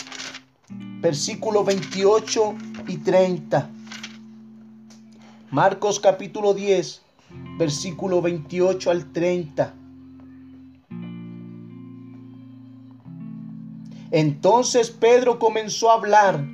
[1.02, 2.56] versículos 28
[2.88, 3.70] y 30.
[5.52, 7.02] Marcos capítulo 10,
[7.60, 9.74] versículo 28 al 30.
[14.12, 16.48] Entonces Pedro comenzó a hablar.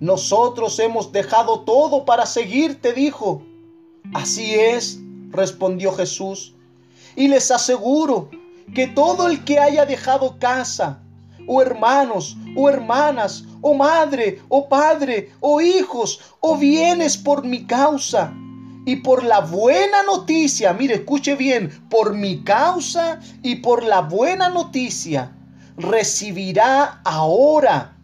[0.00, 3.42] Nosotros hemos dejado todo para seguirte, dijo.
[4.14, 4.98] Así es,
[5.32, 6.54] respondió Jesús.
[7.18, 8.30] Y les aseguro
[8.76, 11.00] que todo el que haya dejado casa,
[11.48, 18.32] o hermanos, o hermanas, o madre, o padre, o hijos, o bienes por mi causa,
[18.86, 24.48] y por la buena noticia, mire, escuche bien, por mi causa y por la buena
[24.48, 25.32] noticia,
[25.76, 27.96] recibirá ahora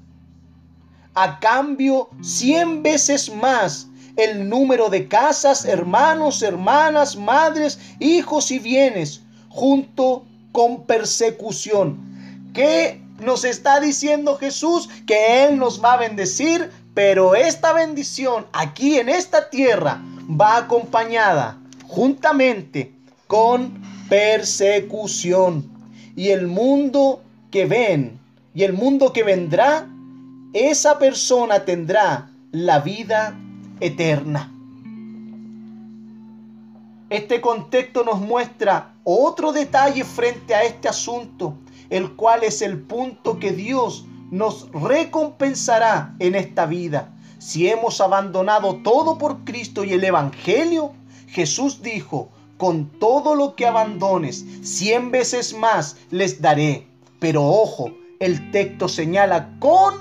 [1.15, 3.87] a cambio cien veces más
[4.17, 11.99] el número de casas, hermanos, hermanas, madres, hijos y bienes, junto con persecución.
[12.53, 14.89] ¿Qué nos está diciendo Jesús?
[15.07, 21.59] Que Él nos va a bendecir, pero esta bendición aquí en esta tierra va acompañada
[21.89, 22.93] juntamente
[23.27, 25.71] con persecución.
[26.17, 28.21] Y el mundo que ven
[28.55, 29.89] y el mundo que vendrá,
[30.53, 33.37] esa persona tendrá la vida
[33.85, 34.51] eterna.
[37.11, 41.55] Este contexto nos muestra otro detalle frente a este asunto,
[41.91, 47.15] el cual es el punto que Dios nos recompensará en esta vida.
[47.39, 50.93] Si hemos abandonado todo por Cristo y el Evangelio,
[51.29, 56.89] Jesús dijo, con todo lo que abandones, cien veces más les daré.
[57.21, 59.95] Pero ojo, el texto señala con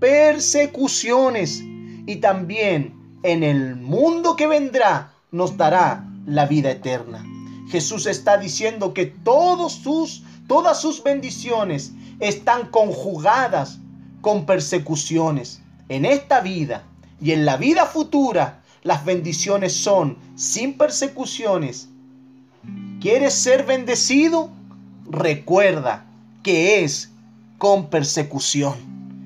[0.00, 1.62] persecuciones
[2.06, 7.24] y también en el mundo que vendrá nos dará la vida eterna.
[7.68, 13.78] Jesús está diciendo que todos sus, todas sus bendiciones están conjugadas
[14.20, 15.62] con persecuciones.
[15.88, 16.84] En esta vida
[17.20, 21.88] y en la vida futura, las bendiciones son sin persecuciones.
[23.00, 24.50] ¿Quieres ser bendecido?
[25.08, 26.06] Recuerda,
[26.42, 27.10] que es
[27.58, 28.74] con persecución.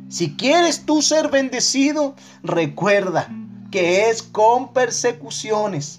[0.09, 3.29] Si quieres tú ser bendecido, recuerda
[3.74, 5.98] que es con persecuciones.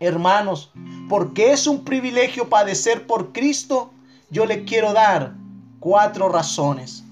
[0.00, 0.70] Hermanos,
[1.06, 3.90] porque es un privilegio padecer por Cristo,
[4.30, 5.34] yo le quiero dar
[5.80, 7.04] cuatro razones.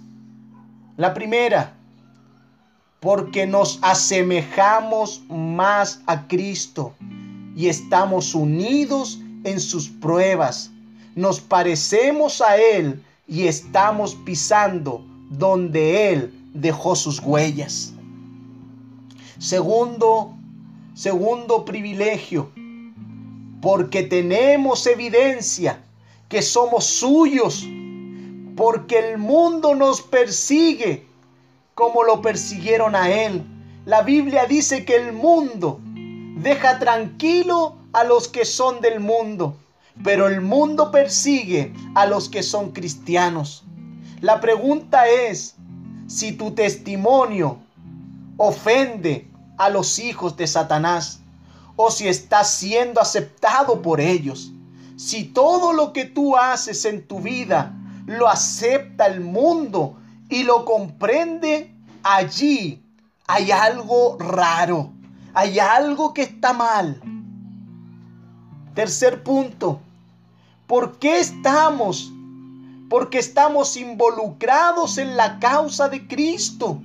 [0.97, 1.75] La primera,
[3.01, 6.95] porque nos asemejamos más a Cristo
[7.55, 10.71] y estamos unidos en sus pruebas.
[11.15, 17.93] Nos parecemos a Él y estamos pisando donde Él dejó sus huellas.
[19.43, 20.35] Segundo,
[20.95, 22.53] segundo privilegio,
[23.61, 25.83] porque tenemos evidencia
[26.29, 27.67] que somos suyos,
[28.57, 31.05] porque el mundo nos persigue
[31.75, 33.43] como lo persiguieron a Él.
[33.85, 35.81] La Biblia dice que el mundo
[36.37, 39.57] deja tranquilo a los que son del mundo
[40.03, 43.65] pero el mundo persigue a los que son cristianos.
[44.21, 45.57] La pregunta es,
[46.07, 47.59] si tu testimonio
[48.37, 49.29] ofende
[49.65, 51.21] a los hijos de Satanás
[51.77, 54.53] o si estás siendo aceptado por ellos.
[54.97, 57.75] Si todo lo que tú haces en tu vida
[58.07, 59.97] lo acepta el mundo
[60.29, 62.83] y lo comprende, allí
[63.27, 64.91] hay algo raro,
[65.33, 67.01] hay algo que está mal.
[68.75, 69.81] Tercer punto,
[70.67, 72.11] ¿por qué estamos?
[72.91, 76.81] Porque estamos involucrados en la causa de Cristo.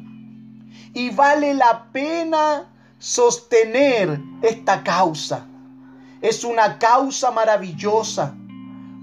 [0.98, 5.45] Y vale la pena sostener esta causa.
[6.24, 8.34] Es una causa maravillosa.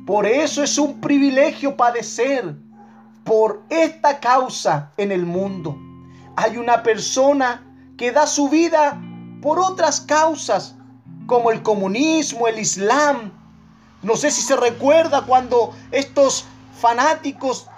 [0.04, 2.56] Por eso es un privilegio padecer
[3.22, 5.78] por esta causa en el mundo.
[6.34, 7.64] Hay una persona
[7.96, 9.00] que da su vida
[9.40, 10.74] por otras causas,
[11.26, 13.30] como el comunismo, el islam.
[14.02, 16.44] No sé si se recuerda cuando estos
[16.76, 17.68] fanáticos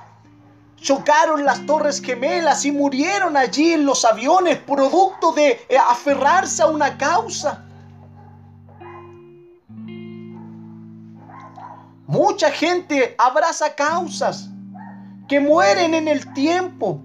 [0.80, 6.66] chocaron las torres gemelas y murieron allí en los aviones producto de eh, aferrarse a
[6.66, 7.64] una causa.
[12.06, 14.48] Mucha gente abraza causas
[15.28, 17.00] que mueren en el tiempo,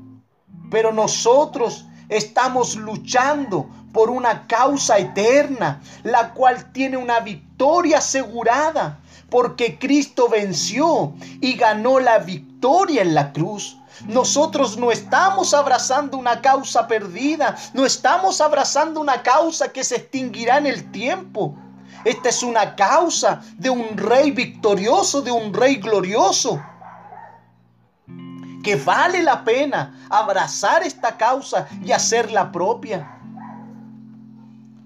[0.69, 8.99] pero nosotros estamos luchando por una causa eterna, la cual tiene una victoria asegurada,
[9.30, 13.78] porque Cristo venció y ganó la victoria en la cruz.
[14.08, 20.58] Nosotros no estamos abrazando una causa perdida, no estamos abrazando una causa que se extinguirá
[20.58, 21.56] en el tiempo.
[22.06, 26.62] Esta es una causa de un rey victorioso, de un rey glorioso.
[28.64, 33.20] Que vale la pena abrazar esta causa y hacerla propia.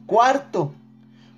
[0.06, 0.74] Cuarto,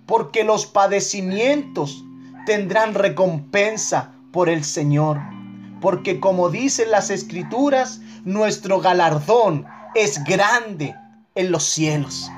[0.05, 2.03] porque los padecimientos
[2.45, 5.36] tendrán recompensa por el Señor.
[5.81, 10.95] Porque como dicen las escrituras, nuestro galardón es grande
[11.35, 12.29] en los cielos.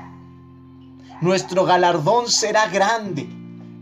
[1.20, 3.28] Nuestro galardón será grande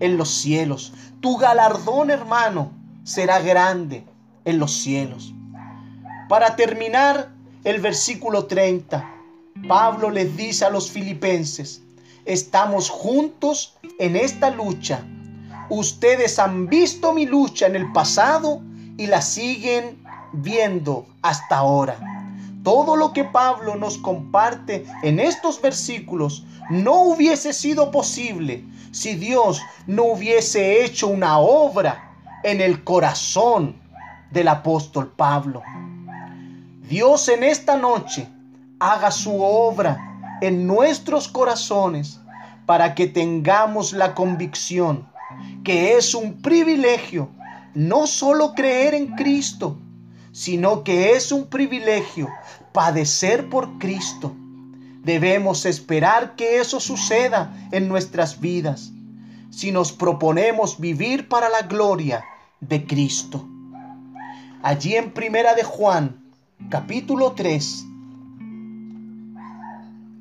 [0.01, 0.93] en los cielos.
[1.20, 2.72] Tu galardón, hermano,
[3.05, 4.05] será grande
[4.44, 5.32] en los cielos.
[6.28, 7.30] Para terminar,
[7.64, 9.09] el versículo 30,
[9.66, 11.82] Pablo les dice a los filipenses,
[12.24, 15.05] estamos juntos en esta lucha.
[15.70, 18.62] Ustedes han visto mi lucha en el pasado
[18.99, 21.97] y la siguen viendo hasta ahora.
[22.62, 29.62] Todo lo que Pablo nos comparte en estos versículos no hubiese sido posible si Dios
[29.87, 32.12] no hubiese hecho una obra
[32.43, 33.77] en el corazón
[34.31, 35.62] del apóstol Pablo.
[36.89, 38.29] Dios en esta noche
[38.81, 39.99] haga su obra
[40.43, 42.20] en nuestros corazones
[42.66, 45.09] para que tengamos la convicción
[45.65, 47.29] que es un privilegio
[47.74, 49.78] no solo creer en Cristo,
[50.32, 52.28] sino que es un privilegio
[52.73, 54.35] padecer por Cristo
[55.09, 58.93] Debemos esperar que eso suceda en nuestras vidas
[59.51, 62.23] si nos proponemos vivir para la gloria
[62.61, 63.49] de Cristo.
[64.62, 66.23] Allí en Primera de Juan,
[66.69, 67.86] capítulo 3.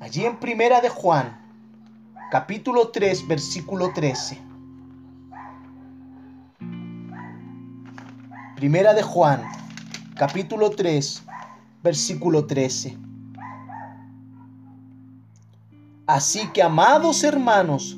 [0.00, 1.38] Allí en Primera de Juan,
[2.30, 4.47] capítulo 3, versículo 13.
[8.58, 9.44] Primera de Juan,
[10.16, 11.22] capítulo 3,
[11.84, 12.98] versículo 13.
[16.08, 17.96] Así que, amados hermanos,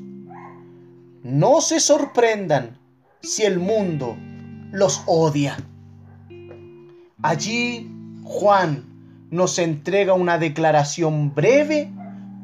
[1.22, 2.76] no se sorprendan
[3.22, 4.18] si el mundo
[4.70, 5.56] los odia.
[7.22, 7.90] Allí
[8.24, 8.84] Juan
[9.30, 11.90] nos entrega una declaración breve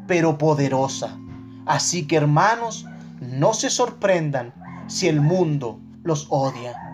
[0.06, 1.14] pero poderosa.
[1.66, 2.86] Así que hermanos,
[3.20, 4.54] no se sorprendan
[4.86, 6.85] si el mundo los odia.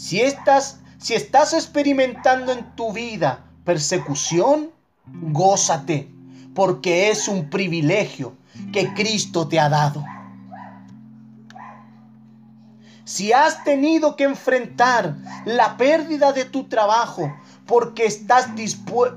[0.00, 4.70] Si estás, si estás experimentando en tu vida persecución,
[5.04, 6.08] gózate
[6.54, 8.32] porque es un privilegio
[8.72, 10.02] que Cristo te ha dado.
[13.04, 17.30] Si has tenido que enfrentar la pérdida de tu trabajo
[17.66, 18.48] porque, estás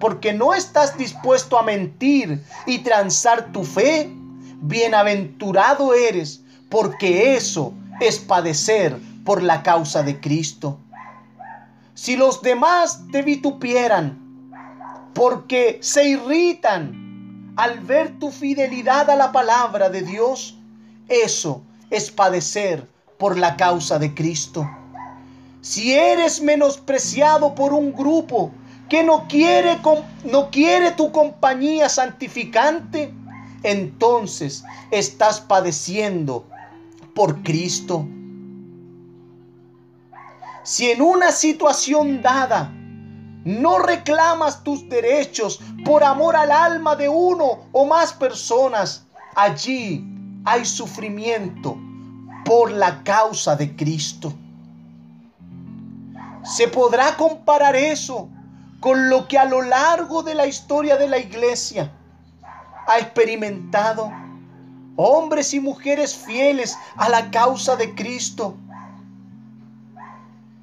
[0.02, 4.12] porque no estás dispuesto a mentir y transar tu fe,
[4.60, 10.80] bienaventurado eres porque eso es padecer por la causa de Cristo.
[11.94, 14.20] Si los demás te vitupieran
[15.14, 20.58] porque se irritan al ver tu fidelidad a la palabra de Dios,
[21.08, 24.70] eso es padecer por la causa de Cristo.
[25.62, 28.52] Si eres menospreciado por un grupo
[28.90, 29.78] que no quiere,
[30.26, 33.14] no quiere tu compañía santificante,
[33.64, 36.46] entonces estás padeciendo
[37.16, 38.06] por Cristo.
[40.64, 42.72] Si en una situación dada
[43.44, 50.06] no reclamas tus derechos por amor al alma de uno o más personas, allí
[50.46, 51.78] hay sufrimiento
[52.46, 54.34] por la causa de Cristo.
[56.44, 58.30] ¿Se podrá comparar eso
[58.80, 61.92] con lo que a lo largo de la historia de la iglesia
[62.88, 64.12] ha experimentado
[64.96, 68.56] hombres y mujeres fieles a la causa de Cristo?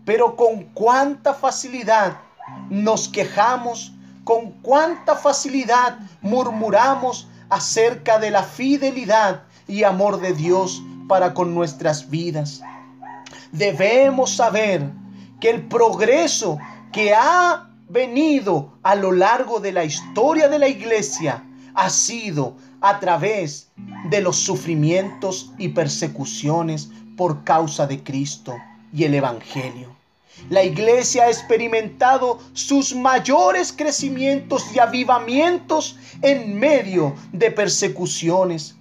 [0.04, 2.18] Pero con cuánta facilidad
[2.68, 3.92] nos quejamos,
[4.24, 12.08] con cuánta facilidad murmuramos acerca de la fidelidad y amor de Dios para con nuestras
[12.10, 12.62] vidas.
[13.52, 14.88] Debemos saber
[15.40, 16.58] que el progreso
[16.92, 21.44] que ha venido a lo largo de la historia de la iglesia
[21.74, 23.70] ha sido a través
[24.08, 28.54] de los sufrimientos y persecuciones por causa de Cristo
[28.92, 30.00] y el Evangelio.
[30.48, 38.74] La iglesia ha experimentado sus mayores crecimientos y avivamientos en medio de persecuciones.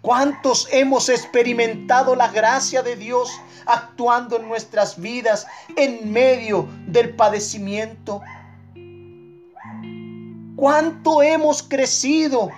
[0.00, 3.30] ¿Cuántos hemos experimentado la gracia de Dios
[3.66, 5.46] actuando en nuestras vidas
[5.76, 8.22] en medio del padecimiento?
[10.56, 12.50] ¿Cuánto hemos crecido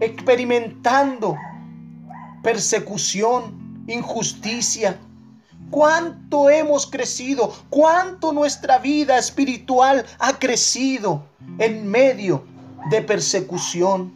[0.00, 1.36] experimentando
[2.42, 4.98] persecución, injusticia.
[5.70, 7.52] ¿Cuánto hemos crecido?
[7.68, 11.26] ¿Cuánto nuestra vida espiritual ha crecido
[11.58, 12.44] en medio
[12.90, 14.14] de persecución?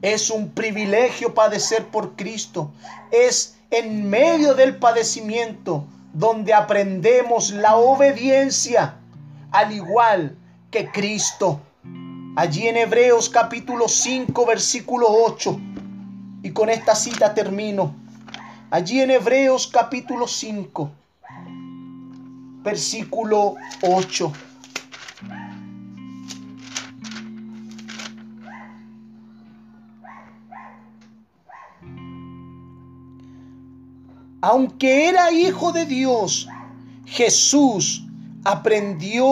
[0.00, 2.72] Es un privilegio padecer por Cristo.
[3.10, 8.94] Es en medio del padecimiento donde aprendemos la obediencia,
[9.50, 10.38] al igual
[10.70, 11.60] que Cristo
[12.36, 15.58] allí en Hebreos capítulo 5, versículo 8.
[16.42, 17.96] Y con esta cita termino.
[18.70, 20.90] Allí en Hebreos capítulo 5,
[22.62, 24.32] versículo 8.
[34.42, 36.46] Aunque era hijo de Dios,
[37.06, 38.04] Jesús
[38.44, 39.26] aprendió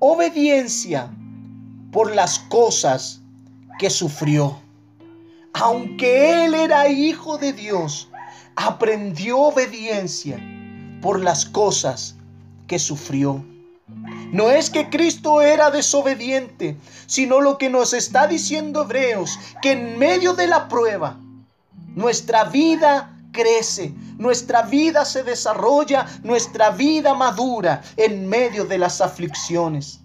[0.00, 1.10] obediencia
[1.96, 3.22] por las cosas
[3.78, 4.60] que sufrió.
[5.54, 8.10] Aunque él era hijo de Dios,
[8.54, 10.38] aprendió obediencia
[11.00, 12.14] por las cosas
[12.66, 13.42] que sufrió.
[14.30, 19.98] No es que Cristo era desobediente, sino lo que nos está diciendo Hebreos, que en
[19.98, 21.18] medio de la prueba,
[21.94, 30.00] nuestra vida crece, nuestra vida se desarrolla, nuestra vida madura en medio de las aflicciones.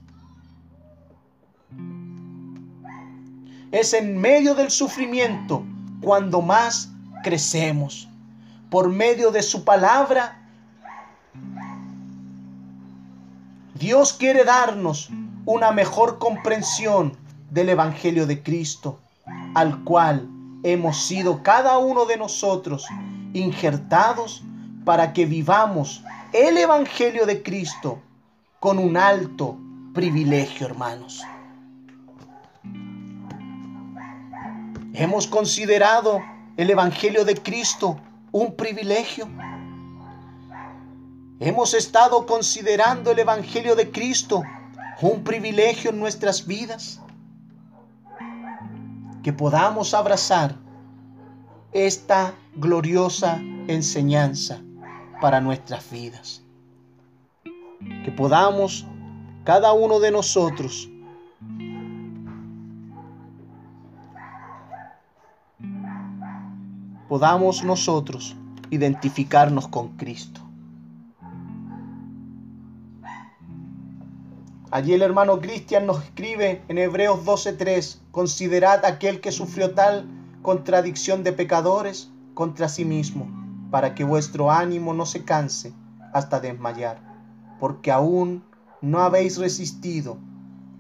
[3.72, 5.64] Es en medio del sufrimiento
[6.02, 6.90] cuando más
[7.24, 8.08] crecemos.
[8.70, 10.38] Por medio de su palabra,
[13.76, 15.10] Dios quiere darnos
[15.46, 17.18] una mejor comprensión
[17.50, 19.00] del Evangelio de Cristo,
[19.56, 20.28] al cual
[20.64, 22.86] hemos sido cada uno de nosotros
[23.34, 24.44] injertados
[24.86, 26.04] para que vivamos
[26.34, 28.00] el Evangelio de Cristo
[28.60, 29.58] con un alto
[29.94, 31.24] privilegio, hermanos.
[34.94, 36.22] Hemos considerado
[36.58, 37.98] el Evangelio de Cristo
[38.32, 39.28] un privilegio.
[41.40, 44.44] Hemos estado considerando el Evangelio de Cristo
[45.02, 47.00] un privilegio en nuestras vidas.
[49.24, 50.56] Que podamos abrazar
[51.72, 53.38] esta gloriosa
[53.68, 54.60] enseñanza
[55.22, 56.44] para nuestras vidas.
[58.04, 58.86] Que podamos
[59.46, 60.90] cada uno de nosotros
[67.12, 68.38] podamos nosotros
[68.70, 70.40] identificarnos con Cristo.
[74.72, 80.08] Allí el hermano Cristian nos escribe en Hebreos 12:3, considerad aquel que sufrió tal
[80.42, 83.28] contradicción de pecadores contra sí mismo,
[83.72, 85.74] para que vuestro ánimo no se canse
[86.14, 87.02] hasta desmayar,
[87.60, 88.42] porque aún
[88.80, 90.18] no habéis resistido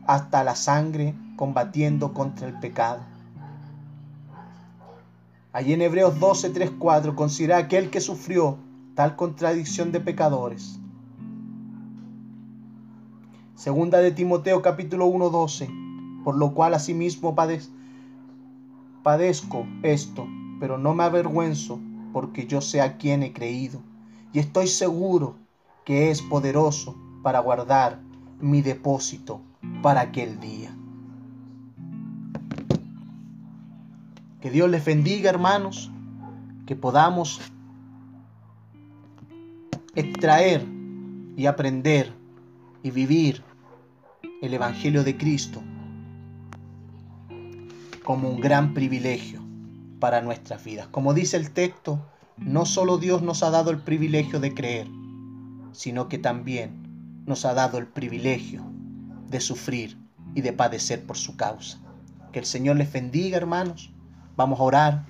[0.07, 3.10] hasta la sangre combatiendo contra el pecado.
[5.53, 8.57] Allí en Hebreos 12, 3, 4, considera aquel que sufrió
[8.95, 10.79] tal contradicción de pecadores.
[13.55, 15.69] Segunda de Timoteo capítulo 1, 12,
[16.23, 17.35] por lo cual asimismo
[19.03, 20.25] padezco esto,
[20.61, 21.81] pero no me avergüenzo,
[22.13, 23.81] porque yo sé a quién he creído,
[24.31, 25.35] y estoy seguro
[25.83, 27.99] que es poderoso para guardar
[28.39, 29.41] mi depósito
[29.81, 30.73] para aquel día.
[34.41, 35.91] Que Dios les bendiga, hermanos,
[36.65, 37.39] que podamos
[39.95, 40.65] extraer
[41.37, 42.11] y aprender
[42.81, 43.43] y vivir
[44.41, 45.61] el Evangelio de Cristo
[48.03, 49.41] como un gran privilegio
[49.99, 50.87] para nuestras vidas.
[50.87, 52.03] Como dice el texto,
[52.37, 54.87] no solo Dios nos ha dado el privilegio de creer,
[55.71, 58.63] sino que también nos ha dado el privilegio
[59.29, 59.97] de sufrir
[60.33, 61.79] y de padecer por su causa.
[62.31, 63.91] Que el Señor les bendiga, hermanos.
[64.41, 65.05] Vamos a orar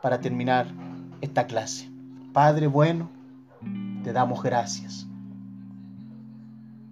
[0.00, 0.68] para terminar
[1.20, 1.90] esta clase.
[2.32, 3.10] Padre bueno,
[4.02, 5.06] te damos gracias.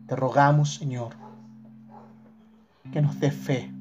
[0.06, 1.14] Te rogamos, Señor,
[2.92, 3.72] que nos des fe.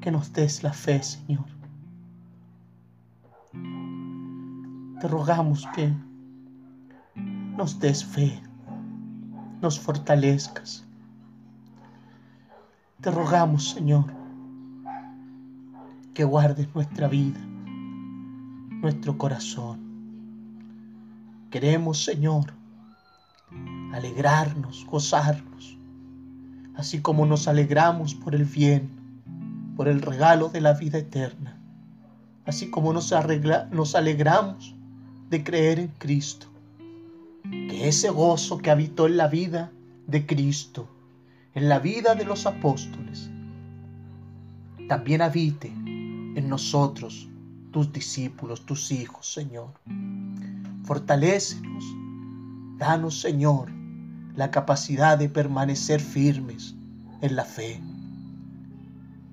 [0.00, 1.44] Que nos des la fe, Señor.
[4.98, 5.92] Te rogamos que
[7.58, 8.40] nos des fe,
[9.60, 10.86] nos fortalezcas.
[13.02, 14.21] Te rogamos, Señor,
[16.14, 17.40] que guardes nuestra vida,
[18.82, 19.80] nuestro corazón.
[21.50, 22.52] Queremos, Señor,
[23.92, 25.78] alegrarnos, gozarnos,
[26.74, 28.90] así como nos alegramos por el bien,
[29.76, 31.58] por el regalo de la vida eterna,
[32.44, 33.12] así como nos,
[33.70, 34.74] nos alegramos
[35.30, 36.46] de creer en Cristo.
[37.50, 39.72] Que ese gozo que habitó en la vida
[40.06, 40.88] de Cristo,
[41.54, 43.30] en la vida de los apóstoles,
[44.88, 45.72] también habite
[46.34, 47.28] en nosotros,
[47.72, 49.70] tus discípulos, tus hijos, Señor.
[50.84, 51.84] Fortalécenos,
[52.78, 53.70] danos, Señor,
[54.36, 56.74] la capacidad de permanecer firmes
[57.20, 57.80] en la fe.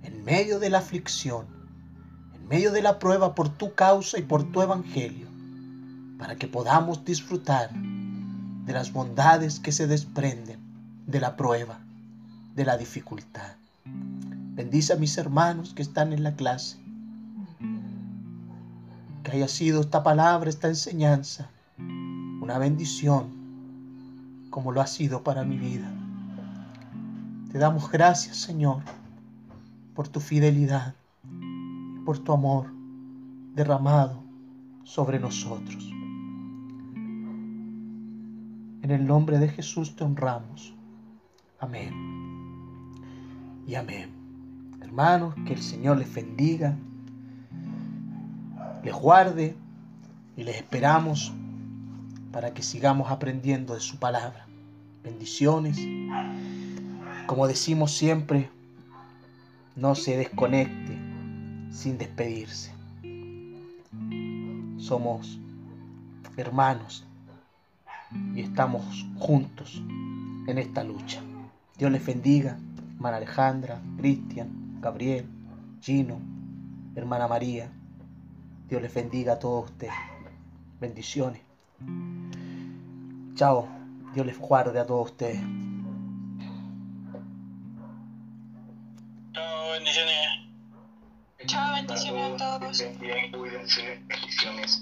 [0.04, 1.46] En medio de la aflicción,
[2.36, 5.28] en medio de la prueba por tu causa y por tu evangelio,
[6.18, 10.60] para que podamos disfrutar de las bondades que se desprenden
[11.08, 11.80] de la prueba,
[12.56, 13.56] de la dificultad.
[13.86, 16.78] Bendice a mis hermanos que están en la clase.
[19.30, 23.28] Que haya sido esta palabra, esta enseñanza, una bendición
[24.50, 25.88] como lo ha sido para mi vida.
[27.52, 28.82] Te damos gracias, Señor,
[29.94, 30.96] por tu fidelidad,
[32.06, 32.74] por tu amor
[33.54, 34.24] derramado
[34.84, 35.88] sobre nosotros.
[38.82, 40.74] En el nombre de Jesús te honramos.
[41.60, 41.94] Amén.
[43.68, 44.10] Y amén.
[44.82, 46.76] Hermanos, que el Señor les bendiga,
[48.84, 49.56] les guarde
[50.38, 51.34] y les esperamos
[52.32, 54.46] para que sigamos aprendiendo de su palabra.
[55.04, 55.78] Bendiciones.
[57.28, 58.50] Como decimos siempre,
[59.76, 60.98] no se desconecte
[61.72, 62.72] sin despedirse.
[64.78, 65.40] Somos
[66.38, 67.06] hermanos
[68.34, 69.82] y estamos juntos
[70.48, 71.22] en esta lucha.
[71.78, 72.58] Dios les bendiga,
[72.96, 75.26] hermana Alejandra, Cristian, Gabriel,
[75.82, 76.20] Gino,
[76.96, 77.70] hermana María.
[78.70, 79.94] Dios les bendiga a todos ustedes.
[80.80, 81.42] Bendiciones.
[83.34, 83.68] Chao.
[84.14, 85.40] Dios les guarde a todos ustedes.
[89.34, 90.28] Chao, bendiciones.
[91.46, 93.00] Chao, bendiciones a todos.
[93.00, 94.82] Bien, cuídense, bendiciones.